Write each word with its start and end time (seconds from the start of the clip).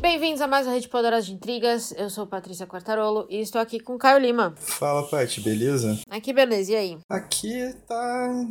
Bem-vindos 0.00 0.40
a 0.40 0.46
mais 0.46 0.64
uma 0.64 0.74
Rede 0.74 0.88
Poderosa 0.88 1.26
de 1.26 1.32
Intrigas. 1.32 1.92
Eu 1.98 2.08
sou 2.08 2.24
Patrícia 2.24 2.68
Quartarolo 2.68 3.26
e 3.28 3.40
estou 3.40 3.60
aqui 3.60 3.80
com 3.80 3.98
Caio 3.98 4.20
Lima. 4.20 4.54
Fala, 4.58 5.02
Paty, 5.08 5.40
beleza? 5.40 5.98
Aqui, 6.08 6.32
beleza, 6.32 6.70
e 6.70 6.76
aí? 6.76 6.98
Aqui 7.08 7.74
tá 7.88 8.46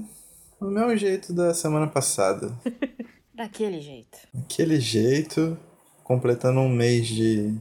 do 0.59 0.69
mesmo 0.69 0.97
jeito 0.97 1.31
da 1.31 1.53
semana 1.53 1.87
passada. 1.87 2.53
Daquele 3.33 3.79
jeito. 3.79 4.17
Aquele 4.37 4.77
jeito, 4.77 5.57
completando 6.03 6.59
um 6.59 6.69
mês 6.69 7.07
de 7.07 7.55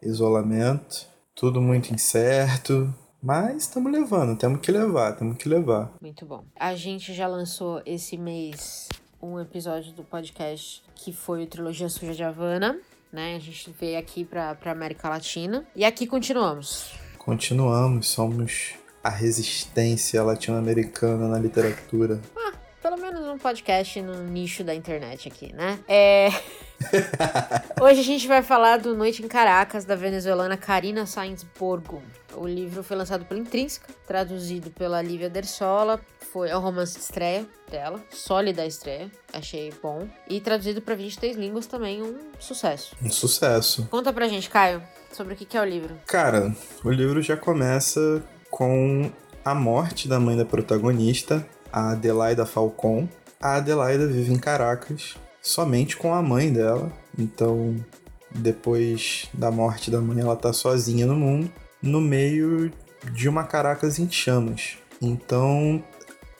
isolamento, 0.00 1.08
tudo 1.34 1.60
muito 1.60 1.92
incerto, 1.92 2.94
mas 3.22 3.62
estamos 3.62 3.92
levando, 3.92 4.36
temos 4.36 4.60
que 4.60 4.72
levar, 4.72 5.12
temos 5.12 5.38
que 5.38 5.48
levar. 5.48 5.92
Muito 6.00 6.26
bom. 6.26 6.44
A 6.58 6.74
gente 6.74 7.14
já 7.14 7.26
lançou 7.26 7.80
esse 7.86 8.16
mês 8.18 8.88
um 9.22 9.38
episódio 9.38 9.92
do 9.92 10.02
podcast 10.02 10.82
que 10.94 11.12
foi 11.12 11.44
o 11.44 11.46
Trilogia 11.46 11.88
Suja 11.88 12.14
de 12.14 12.24
Havana, 12.24 12.78
né? 13.12 13.36
A 13.36 13.38
gente 13.38 13.72
veio 13.78 13.98
aqui 13.98 14.24
pra, 14.24 14.54
pra 14.56 14.72
América 14.72 15.08
Latina 15.08 15.64
e 15.76 15.84
aqui 15.84 16.06
continuamos. 16.06 16.92
Continuamos, 17.18 18.08
somos 18.08 18.74
a 19.02 19.08
resistência 19.08 20.22
latino-americana 20.22 21.28
na 21.28 21.38
literatura. 21.38 22.20
Ah, 22.36 22.52
pelo 22.82 22.96
menos 22.96 23.24
um 23.28 23.38
podcast 23.38 24.02
no 24.02 24.24
nicho 24.24 24.64
da 24.64 24.74
internet 24.74 25.28
aqui, 25.28 25.52
né? 25.52 25.78
É. 25.86 26.28
Hoje 27.80 28.00
a 28.00 28.04
gente 28.04 28.28
vai 28.28 28.42
falar 28.42 28.78
do 28.78 28.94
Noite 28.94 29.22
em 29.22 29.28
Caracas, 29.28 29.84
da 29.84 29.96
venezuelana 29.96 30.56
Karina 30.56 31.06
Sainz 31.06 31.44
Borgo. 31.58 32.02
O 32.34 32.46
livro 32.46 32.82
foi 32.82 32.96
lançado 32.96 33.24
pela 33.24 33.40
Intrínseca, 33.40 33.88
traduzido 34.06 34.70
pela 34.70 35.00
Lívia 35.00 35.28
Dersola. 35.28 36.00
Foi 36.32 36.48
é 36.48 36.56
o 36.56 36.60
romance 36.60 36.94
de 36.94 37.00
estreia 37.00 37.46
dela, 37.70 38.00
sólida 38.10 38.64
estreia, 38.64 39.10
achei 39.32 39.72
bom. 39.82 40.08
E 40.28 40.40
traduzido 40.40 40.80
para 40.80 40.94
23 40.94 41.36
línguas 41.36 41.66
também, 41.66 42.02
um 42.02 42.18
sucesso. 42.38 42.96
Um 43.02 43.10
sucesso. 43.10 43.86
Conta 43.90 44.12
pra 44.12 44.28
gente, 44.28 44.48
Caio, 44.48 44.82
sobre 45.12 45.34
o 45.34 45.36
que 45.36 45.44
que 45.44 45.56
é 45.56 45.60
o 45.60 45.64
livro. 45.64 45.98
Cara, 46.06 46.54
o 46.84 46.90
livro 46.90 47.20
já 47.20 47.36
começa 47.36 48.22
com 48.50 49.10
a 49.44 49.54
morte 49.54 50.08
da 50.08 50.18
mãe 50.18 50.36
da 50.36 50.44
protagonista, 50.44 51.46
a 51.72 51.92
Adelaida 51.92 52.46
Falcon. 52.46 53.08
A 53.40 53.56
Adelaida 53.56 54.06
vive 54.06 54.32
em 54.32 54.38
Caracas 54.38 55.16
somente 55.42 55.96
com 55.96 56.14
a 56.14 56.22
mãe 56.22 56.52
dela, 56.52 56.92
então 57.18 57.76
depois 58.30 59.28
da 59.34 59.50
morte 59.50 59.90
da 59.90 60.00
mãe 60.00 60.20
ela 60.20 60.36
tá 60.36 60.52
sozinha 60.52 61.06
no 61.06 61.16
mundo, 61.16 61.52
no 61.82 62.00
meio 62.00 62.72
de 63.12 63.28
uma 63.28 63.44
Caracas 63.44 63.98
em 63.98 64.10
chamas. 64.10 64.78
Então, 65.00 65.82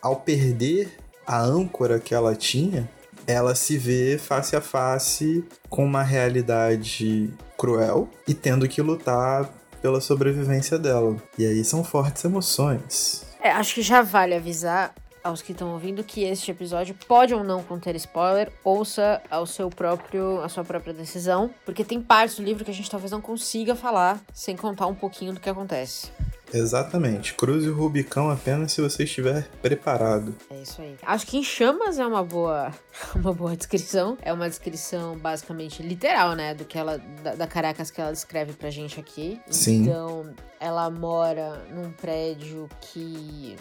ao 0.00 0.16
perder 0.16 0.96
a 1.26 1.40
âncora 1.40 1.98
que 1.98 2.14
ela 2.14 2.34
tinha, 2.34 2.88
ela 3.26 3.54
se 3.54 3.76
vê 3.76 4.18
face 4.18 4.56
a 4.56 4.60
face 4.60 5.44
com 5.68 5.84
uma 5.84 6.02
realidade 6.02 7.30
cruel 7.56 8.08
e 8.26 8.34
tendo 8.34 8.68
que 8.68 8.80
lutar 8.80 9.50
pela 9.80 10.00
sobrevivência 10.00 10.78
dela. 10.78 11.16
E 11.36 11.44
aí 11.44 11.64
são 11.64 11.82
fortes 11.82 12.24
emoções. 12.24 13.24
É, 13.40 13.50
acho 13.50 13.74
que 13.74 13.82
já 13.82 14.02
vale 14.02 14.34
avisar 14.34 14.94
aos 15.22 15.42
que 15.42 15.52
estão 15.52 15.72
ouvindo 15.72 16.04
que 16.04 16.22
este 16.22 16.50
episódio 16.50 16.94
pode 17.06 17.34
ou 17.34 17.44
não 17.44 17.62
conter 17.62 17.94
spoiler, 17.96 18.52
ouça 18.64 19.22
ao 19.30 19.46
seu 19.46 19.70
próprio, 19.70 20.40
a 20.40 20.48
sua 20.48 20.64
própria 20.64 20.92
decisão, 20.92 21.50
porque 21.64 21.84
tem 21.84 22.00
partes 22.00 22.36
do 22.36 22.42
livro 22.42 22.64
que 22.64 22.70
a 22.70 22.74
gente 22.74 22.90
talvez 22.90 23.10
não 23.10 23.20
consiga 23.20 23.74
falar 23.74 24.20
sem 24.32 24.56
contar 24.56 24.86
um 24.86 24.94
pouquinho 24.94 25.32
do 25.32 25.40
que 25.40 25.48
acontece. 25.48 26.10
Exatamente. 26.52 27.34
Cruze 27.34 27.68
o 27.68 27.74
Rubicão 27.74 28.30
apenas 28.30 28.72
se 28.72 28.80
você 28.80 29.04
estiver 29.04 29.48
preparado. 29.62 30.34
É 30.50 30.60
isso 30.60 30.82
aí. 30.82 30.96
Acho 31.02 31.26
que 31.26 31.38
em 31.38 31.42
chamas 31.42 31.98
é 31.98 32.06
uma 32.06 32.22
boa, 32.22 32.70
uma 33.16 33.32
boa 33.32 33.56
descrição. 33.56 34.18
É 34.20 34.32
uma 34.32 34.48
descrição 34.48 35.16
basicamente 35.16 35.82
literal, 35.82 36.34
né? 36.34 36.54
Do 36.54 36.64
que 36.64 36.76
ela. 36.76 36.98
Da, 37.22 37.34
da 37.34 37.46
Caracas 37.46 37.90
que 37.90 38.00
ela 38.00 38.12
descreve 38.12 38.52
pra 38.52 38.70
gente 38.70 39.00
aqui. 39.00 39.40
Sim. 39.48 39.82
Então, 39.82 40.34
ela 40.60 40.90
mora 40.90 41.64
num 41.70 41.90
prédio 41.90 42.68
que. 42.80 43.56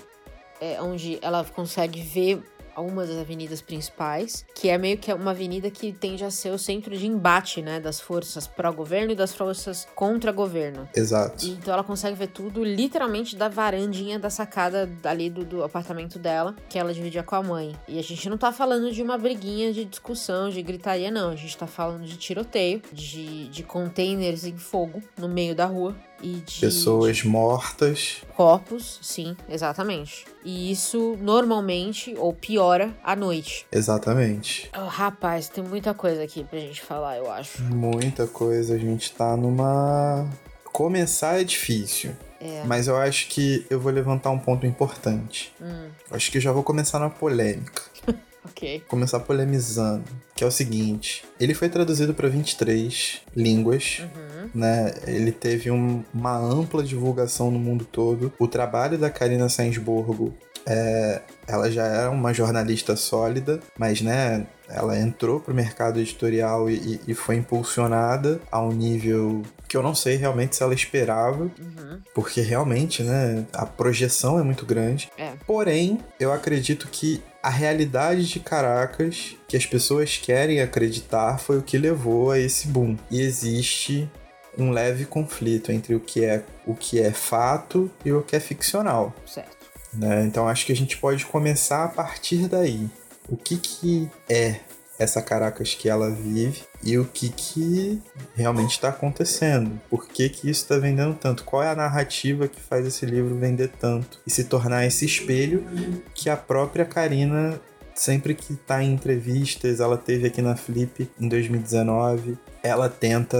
É 0.61 0.81
onde 0.81 1.17
ela 1.21 1.43
consegue 1.43 2.01
ver 2.01 2.41
algumas 2.75 3.09
das 3.09 3.17
avenidas 3.17 3.61
principais, 3.61 4.45
que 4.55 4.69
é 4.69 4.77
meio 4.77 4.97
que 4.97 5.13
uma 5.13 5.31
avenida 5.31 5.69
que 5.69 5.91
tende 5.91 6.23
a 6.23 6.31
ser 6.31 6.51
o 6.51 6.57
centro 6.57 6.95
de 6.97 7.07
embate, 7.07 7.61
né, 7.61 7.79
das 7.79 7.99
forças 7.99 8.47
pró-governo 8.47 9.11
e 9.11 9.15
das 9.15 9.33
forças 9.33 9.87
contra-governo. 9.95 10.87
Exato. 10.95 11.45
Então 11.45 11.73
ela 11.73 11.83
consegue 11.83 12.15
ver 12.15 12.27
tudo 12.27 12.63
literalmente 12.63 13.35
da 13.35 13.49
varandinha 13.49 14.19
da 14.19 14.29
sacada 14.29 14.89
ali 15.03 15.29
do, 15.29 15.43
do 15.45 15.63
apartamento 15.63 16.17
dela, 16.17 16.55
que 16.69 16.79
ela 16.79 16.93
dividia 16.93 17.23
com 17.23 17.35
a 17.35 17.43
mãe. 17.43 17.75
E 17.87 17.99
a 17.99 18.03
gente 18.03 18.29
não 18.29 18.37
tá 18.37 18.51
falando 18.51 18.91
de 18.91 19.01
uma 19.01 19.17
briguinha 19.17 19.73
de 19.73 19.85
discussão, 19.85 20.49
de 20.49 20.61
gritaria, 20.61 21.11
não. 21.11 21.29
A 21.29 21.35
gente 21.35 21.57
tá 21.57 21.67
falando 21.67 22.03
de 22.03 22.17
tiroteio, 22.17 22.81
de, 22.91 23.47
de 23.49 23.63
containers 23.63 24.45
em 24.45 24.57
fogo 24.57 25.01
no 25.17 25.27
meio 25.27 25.55
da 25.55 25.65
rua. 25.65 25.95
E 26.21 26.35
de 26.45 26.59
Pessoas 26.59 27.23
mortas. 27.23 28.17
corpos, 28.35 28.99
sim, 29.01 29.35
exatamente. 29.49 30.25
E 30.43 30.71
isso 30.71 31.17
normalmente, 31.21 32.15
ou 32.17 32.33
piora, 32.33 32.95
à 33.03 33.15
noite. 33.15 33.65
Exatamente. 33.71 34.69
Oh, 34.77 34.85
rapaz, 34.87 35.49
tem 35.49 35.63
muita 35.63 35.93
coisa 35.93 36.23
aqui 36.23 36.43
pra 36.43 36.59
gente 36.59 36.81
falar, 36.81 37.17
eu 37.17 37.31
acho. 37.31 37.61
Muita 37.63 38.27
coisa. 38.27 38.75
A 38.75 38.77
gente 38.77 39.11
tá 39.13 39.35
numa. 39.35 40.27
Começar 40.71 41.39
é 41.41 41.43
difícil. 41.43 42.15
É. 42.39 42.63
Mas 42.65 42.87
eu 42.87 42.97
acho 42.97 43.27
que 43.27 43.65
eu 43.69 43.79
vou 43.79 43.91
levantar 43.91 44.31
um 44.31 44.39
ponto 44.39 44.65
importante. 44.65 45.53
Hum, 45.61 45.89
acho 46.09 46.31
que 46.31 46.37
eu 46.37 46.41
já 46.41 46.51
vou 46.51 46.63
começar 46.63 46.97
na 46.97 47.09
polêmica. 47.09 47.83
ok. 48.45 48.83
Começar 48.87 49.19
polemizando. 49.19 50.05
Que 50.35 50.43
é 50.43 50.47
o 50.47 50.51
seguinte: 50.51 51.23
ele 51.39 51.53
foi 51.53 51.69
traduzido 51.69 52.13
para 52.15 52.27
23 52.27 53.21
línguas. 53.35 53.99
Uhum. 53.99 54.30
Né? 54.53 54.93
Ele 55.07 55.31
teve 55.31 55.69
um- 55.71 56.03
uma 56.13 56.37
ampla 56.37 56.83
divulgação 56.83 57.49
no 57.51 57.59
mundo 57.59 57.85
todo. 57.85 58.31
O 58.39 58.47
trabalho 58.47 58.97
da 58.97 59.09
Karina 59.09 59.49
Sainsborgo, 59.49 60.33
é, 60.65 61.21
ela 61.47 61.71
já 61.71 61.85
era 61.85 62.09
uma 62.11 62.33
jornalista 62.33 62.95
sólida, 62.95 63.59
mas, 63.77 64.01
né? 64.01 64.45
Ela 64.69 64.97
entrou 64.97 65.39
pro 65.39 65.53
mercado 65.53 65.99
editorial 65.99 66.69
e, 66.69 67.01
e- 67.07 67.13
foi 67.13 67.35
impulsionada 67.35 68.39
a 68.51 68.61
um 68.61 68.71
nível 68.71 69.41
que 69.67 69.75
eu 69.75 69.83
não 69.83 69.93
sei 69.95 70.15
realmente 70.15 70.55
se 70.55 70.63
ela 70.63 70.73
esperava, 70.73 71.43
Uhum. 71.43 71.99
porque 72.13 72.41
realmente, 72.41 73.03
né? 73.03 73.45
A 73.53 73.65
projeção 73.65 74.39
é 74.39 74.43
muito 74.43 74.65
grande. 74.65 75.09
É. 75.17 75.31
Porém, 75.47 75.99
eu 76.19 76.31
acredito 76.31 76.87
que 76.89 77.21
a 77.43 77.49
realidade 77.49 78.27
de 78.29 78.39
Caracas, 78.39 79.35
que 79.47 79.57
as 79.57 79.65
pessoas 79.65 80.17
querem 80.17 80.61
acreditar, 80.61 81.37
foi 81.39 81.57
o 81.57 81.61
que 81.63 81.77
levou 81.77 82.31
a 82.31 82.39
esse 82.39 82.67
boom. 82.67 82.95
E 83.09 83.19
existe 83.21 84.09
um 84.57 84.71
leve 84.71 85.05
conflito 85.05 85.71
entre 85.71 85.95
o 85.95 85.99
que 85.99 86.23
é 86.23 86.43
o 86.65 86.75
que 86.75 86.99
é 86.99 87.11
fato 87.11 87.89
e 88.03 88.11
o 88.11 88.21
que 88.21 88.35
é 88.35 88.39
ficcional. 88.39 89.13
Certo. 89.25 89.67
né? 89.93 90.23
Então 90.23 90.47
acho 90.47 90.65
que 90.65 90.71
a 90.71 90.75
gente 90.75 90.97
pode 90.97 91.25
começar 91.25 91.85
a 91.85 91.87
partir 91.87 92.47
daí. 92.47 92.89
O 93.29 93.37
que 93.37 93.57
que 93.57 94.09
é 94.29 94.59
essa 94.99 95.21
Caracas 95.21 95.73
que 95.73 95.89
ela 95.89 96.11
vive 96.11 96.61
e 96.83 96.97
o 96.97 97.05
que 97.05 97.29
que 97.29 98.01
realmente 98.35 98.71
está 98.71 98.89
acontecendo? 98.89 99.79
Por 99.89 100.07
que 100.07 100.29
que 100.29 100.49
isso 100.49 100.61
está 100.61 100.77
vendendo 100.77 101.15
tanto? 101.15 101.43
Qual 101.43 101.63
é 101.63 101.69
a 101.69 101.75
narrativa 101.75 102.47
que 102.47 102.61
faz 102.61 102.85
esse 102.85 103.05
livro 103.05 103.35
vender 103.35 103.69
tanto 103.79 104.19
e 104.27 104.31
se 104.31 104.43
tornar 104.43 104.85
esse 104.85 105.05
espelho 105.05 105.65
que 106.13 106.29
a 106.29 106.37
própria 106.37 106.85
Karina 106.85 107.59
sempre 108.01 108.33
que 108.33 108.53
está 108.53 108.83
em 108.83 108.93
entrevistas, 108.93 109.79
ela 109.79 109.95
teve 109.95 110.25
aqui 110.25 110.41
na 110.41 110.55
Flip 110.55 111.07
em 111.19 111.27
2019, 111.27 112.35
ela 112.63 112.89
tenta, 112.89 113.37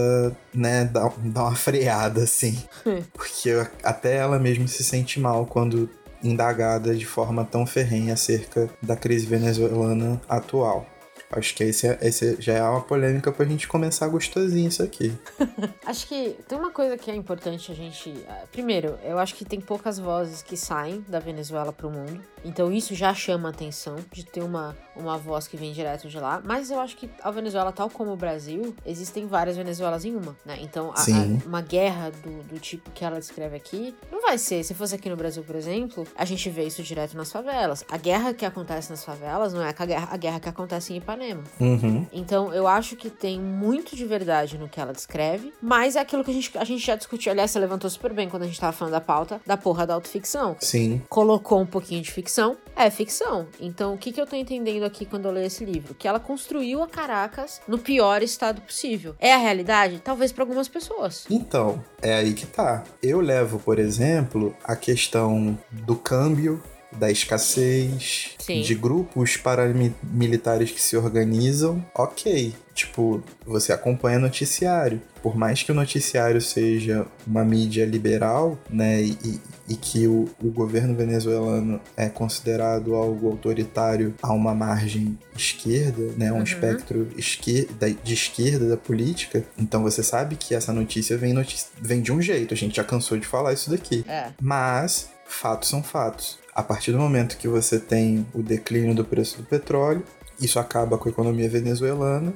né, 0.54 0.86
dar, 0.86 1.12
dar 1.18 1.46
uma 1.46 1.56
freada 1.56 2.22
assim, 2.24 2.62
porque 3.12 3.50
até 3.84 4.18
ela 4.18 4.38
mesma 4.38 4.68
se 4.68 4.84
sente 4.84 5.20
mal 5.20 5.48
quando 5.48 5.90
indagada 6.24 6.96
de 6.96 7.08
forma 7.08 7.44
tão 7.44 7.66
ferrenha 7.66 8.14
acerca 8.14 8.70
da 8.80 8.96
crise 8.96 9.26
venezuelana 9.26 10.22
atual. 10.30 10.86
Acho 11.32 11.54
que 11.56 11.64
esse, 11.64 11.88
é- 11.88 11.98
esse 12.02 12.36
já 12.42 12.54
é 12.54 12.64
uma 12.64 12.82
polêmica 12.82 13.32
pra 13.32 13.46
gente 13.46 13.68
começar 13.68 14.08
gostosinho 14.08 14.68
isso 14.70 14.82
aqui. 14.82 15.14
Acho 15.86 16.08
que 16.08 16.36
tem 16.48 16.58
uma 16.58 16.72
coisa 16.72 16.98
que 16.98 17.12
é 17.12 17.16
importante 17.16 17.72
a 17.72 17.76
gente. 17.76 18.14
ah, 18.28 18.44
Primeiro, 18.52 18.98
eu 19.04 19.20
acho 19.20 19.36
que 19.36 19.46
tem 19.46 19.60
poucas 19.62 20.00
vozes 20.00 20.42
que 20.42 20.58
saem 20.58 21.04
da 21.08 21.20
Venezuela 21.20 21.72
pro 21.72 21.90
mundo. 21.90 22.22
Então 22.44 22.72
isso 22.72 22.96
já 22.96 23.14
chama 23.14 23.50
a 23.50 23.52
atenção 23.52 23.98
de 24.12 24.26
ter 24.26 24.42
uma, 24.42 24.76
uma 24.96 25.18
voz 25.18 25.48
que 25.48 25.56
vem 25.56 25.72
direto 25.74 26.10
de 26.10 26.20
lá. 26.20 26.42
Mas 26.44 26.72
eu 26.72 26.80
acho 26.80 26.98
que 26.98 27.10
a 27.22 27.30
Venezuela, 27.30 27.72
tal 27.72 27.90
como 27.90 28.12
o 28.12 28.18
Brasil, 28.18 28.76
existem 28.86 29.28
várias 29.28 29.56
Venezuelas 29.58 30.04
em 30.06 30.16
uma, 30.16 30.36
né? 30.46 30.58
Então 30.62 30.92
a- 30.92 31.02
a- 31.02 31.48
uma 31.48 31.62
guerra 31.62 32.10
do, 32.12 32.42
do 32.44 32.60
tipo 32.60 32.90
que 32.92 33.06
ela 33.06 33.20
descreve 33.20 33.56
aqui 33.56 33.96
não 34.12 34.20
vai 34.22 34.32
vai 34.32 34.38
ser. 34.38 34.64
Se 34.64 34.74
fosse 34.74 34.96
aqui 34.96 35.10
no 35.10 35.18
Brasil, 35.18 35.44
por 35.44 35.58
exemplo, 35.58 36.08
a 36.16 36.24
gente 36.24 36.50
vê 36.50 36.64
isso 36.64 36.82
direto 36.82 37.18
nas 37.18 37.30
favelas. 37.30 37.84
A 37.92 37.98
guerra 37.98 38.34
que 38.34 38.46
acontece 38.46 38.90
nas 38.90 39.04
favelas 39.04 39.52
não 39.54 39.62
é 39.62 39.76
a 39.78 39.86
guerra, 39.86 40.08
a 40.10 40.16
guerra 40.16 40.40
que 40.40 40.48
acontece 40.48 40.94
em 40.94 40.98
Ipanema. 41.00 41.21
Uhum. 41.60 42.06
Então, 42.12 42.54
eu 42.54 42.68
acho 42.68 42.96
que 42.96 43.10
tem 43.10 43.40
muito 43.40 43.96
de 43.96 44.06
verdade 44.06 44.58
no 44.58 44.68
que 44.68 44.80
ela 44.80 44.94
descreve, 44.94 45.54
mas 45.62 45.96
é 45.96 46.00
aquilo 46.00 46.24
que 46.24 46.32
a 46.32 46.34
gente, 46.34 46.58
a 46.58 46.64
gente 46.64 46.86
já 46.86 46.96
discutiu. 46.96 47.32
Aliás, 47.32 47.52
você 47.52 47.60
levantou 47.60 47.90
super 47.90 48.14
bem 48.14 48.30
quando 48.30 48.44
a 48.44 48.48
gente 48.48 48.60
tava 48.60 48.74
falando 48.74 48.94
da 48.94 49.02
pauta 49.02 49.42
da 49.46 49.58
porra 49.58 49.86
da 49.86 49.94
autoficção. 49.94 50.56
Sim. 50.60 51.02
Colocou 51.10 51.60
um 51.60 51.66
pouquinho 51.66 52.02
de 52.02 52.12
ficção, 52.12 52.58
é 52.76 52.90
ficção. 52.90 53.48
Então, 53.60 53.94
o 53.94 53.98
que, 53.98 54.12
que 54.12 54.20
eu 54.20 54.26
tô 54.26 54.36
entendendo 54.36 54.84
aqui 54.84 55.06
quando 55.06 55.26
eu 55.26 55.32
leio 55.32 55.48
esse 55.48 55.66
livro? 55.66 55.94
Que 55.94 56.08
ela 56.08 56.20
construiu 56.20 56.82
a 56.82 56.88
Caracas 56.88 57.62
no 57.68 57.78
pior 57.78 58.22
estado 58.22 58.62
possível. 58.62 59.16
É 59.20 59.34
a 59.34 59.38
realidade? 59.38 60.02
Talvez 60.04 60.32
para 60.32 60.44
algumas 60.44 60.68
pessoas. 60.68 61.26
Então, 61.30 61.84
é 62.02 62.14
aí 62.14 62.34
que 62.34 62.46
tá. 62.46 62.84
Eu 63.02 63.22
levo, 63.22 63.60
por 63.60 63.80
exemplo, 63.80 64.56
a 64.64 64.76
questão 64.76 65.58
do 65.72 65.96
câmbio 65.96 66.62
da 66.94 67.10
escassez, 67.12 68.32
Sim. 68.40 68.62
de 68.62 68.76
grupos 68.76 69.38
paramilitares 69.38 70.72
que 70.72 70.82
se 70.82 70.96
organizam, 70.98 71.84
ok. 71.96 72.54
Tipo, 72.74 73.22
você 73.46 73.74
acompanha 73.74 74.18
noticiário. 74.18 75.02
Por 75.22 75.36
mais 75.36 75.62
que 75.62 75.72
o 75.72 75.76
noticiário 75.76 76.42
seja 76.42 77.06
uma 77.28 77.44
mídia 77.44 77.86
liberal, 77.86 78.58
né, 78.70 79.02
e, 79.02 79.40
e 79.70 79.76
que 79.76 80.08
o, 80.08 80.28
o 80.42 80.50
governo 80.50 80.96
venezuelano 80.96 81.80
é 81.96 82.08
considerado 82.10 82.96
algo 82.96 83.28
autoritário 83.30 84.16
a 84.22 84.34
uma 84.34 84.56
margem 84.56 85.18
esquerda, 85.36 86.14
né, 86.18 86.32
um 86.32 86.38
Uhum. 86.38 86.44
espectro 86.44 87.08
esquerda, 87.18 87.92
de 88.04 88.14
esquerda 88.14 88.68
da 88.68 88.78
política, 88.78 89.44
então 89.60 89.84
você 89.84 90.02
sabe 90.02 90.36
que 90.36 90.56
essa 90.56 90.74
notícia 90.74 91.18
vem, 91.18 91.34
notícia 91.34 91.68
vem 91.80 92.02
de 92.02 92.12
um 92.12 92.22
jeito. 92.22 92.54
A 92.54 92.58
gente 92.58 92.76
já 92.78 92.84
cansou 92.84 93.18
de 93.18 93.28
falar 93.28 93.54
isso 93.54 93.70
daqui. 93.70 94.04
É. 94.08 94.30
Mas 94.42 95.10
fatos 95.28 95.70
são 95.70 95.84
fatos. 95.84 96.40
A 96.54 96.62
partir 96.62 96.92
do 96.92 96.98
momento 96.98 97.38
que 97.38 97.48
você 97.48 97.80
tem 97.80 98.26
o 98.34 98.44
declínio 98.44 98.94
do 98.94 99.06
preço 99.06 99.38
do 99.38 99.44
petróleo, 99.44 100.04
isso 100.40 100.60
acaba 100.60 100.98
com 100.98 101.08
a 101.08 101.12
economia 101.12 101.50
venezuelana. 101.50 102.34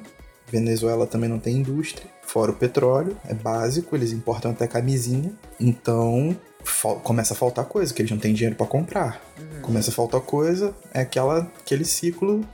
Venezuela 0.48 1.06
também 1.06 1.28
não 1.28 1.38
tem 1.38 1.56
indústria, 1.56 2.08
fora 2.22 2.52
o 2.52 2.54
petróleo, 2.54 3.16
é 3.26 3.34
básico, 3.34 3.96
eles 3.96 4.12
importam 4.12 4.52
até 4.52 4.66
camisinha. 4.66 5.32
Então 5.60 6.36
começa 7.02 7.34
a 7.34 7.36
faltar 7.36 7.64
coisa, 7.64 7.92
que 7.94 8.02
eles 8.02 8.10
não 8.10 8.18
têm 8.18 8.34
dinheiro 8.34 8.56
para 8.56 8.66
comprar. 8.66 9.20
Começa 9.62 9.90
a 9.90 9.92
faltar 9.92 10.20
coisa, 10.20 10.74
é 10.94 11.00
aquela, 11.00 11.40
aquele 11.60 11.84
ciclo 11.84 12.46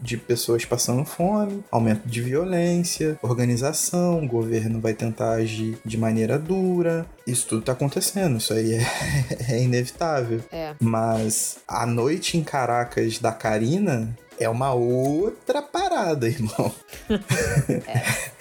de- 0.00 0.16
pessoas 0.16 0.64
passando 0.64 1.04
fome, 1.04 1.64
aumento 1.70 2.06
de 2.06 2.20
violência, 2.20 3.18
organização, 3.22 4.22
o 4.22 4.28
governo 4.28 4.80
vai 4.80 4.94
tentar 4.94 5.32
agir 5.32 5.78
de 5.84 5.98
maneira 5.98 6.38
dura. 6.38 7.04
Isso 7.26 7.46
tudo 7.48 7.62
tá 7.62 7.72
acontecendo, 7.72 8.38
isso 8.38 8.52
aí 8.52 8.74
é, 8.74 8.86
é 9.54 9.62
inevitável. 9.62 10.40
É. 10.52 10.74
Mas 10.80 11.58
a 11.66 11.84
noite 11.86 12.36
em 12.38 12.44
Caracas 12.44 13.18
da 13.18 13.32
Karina 13.32 14.16
é 14.38 14.48
uma 14.48 14.72
outra 14.72 15.60
parada, 15.60 16.26
irmão. 16.28 16.72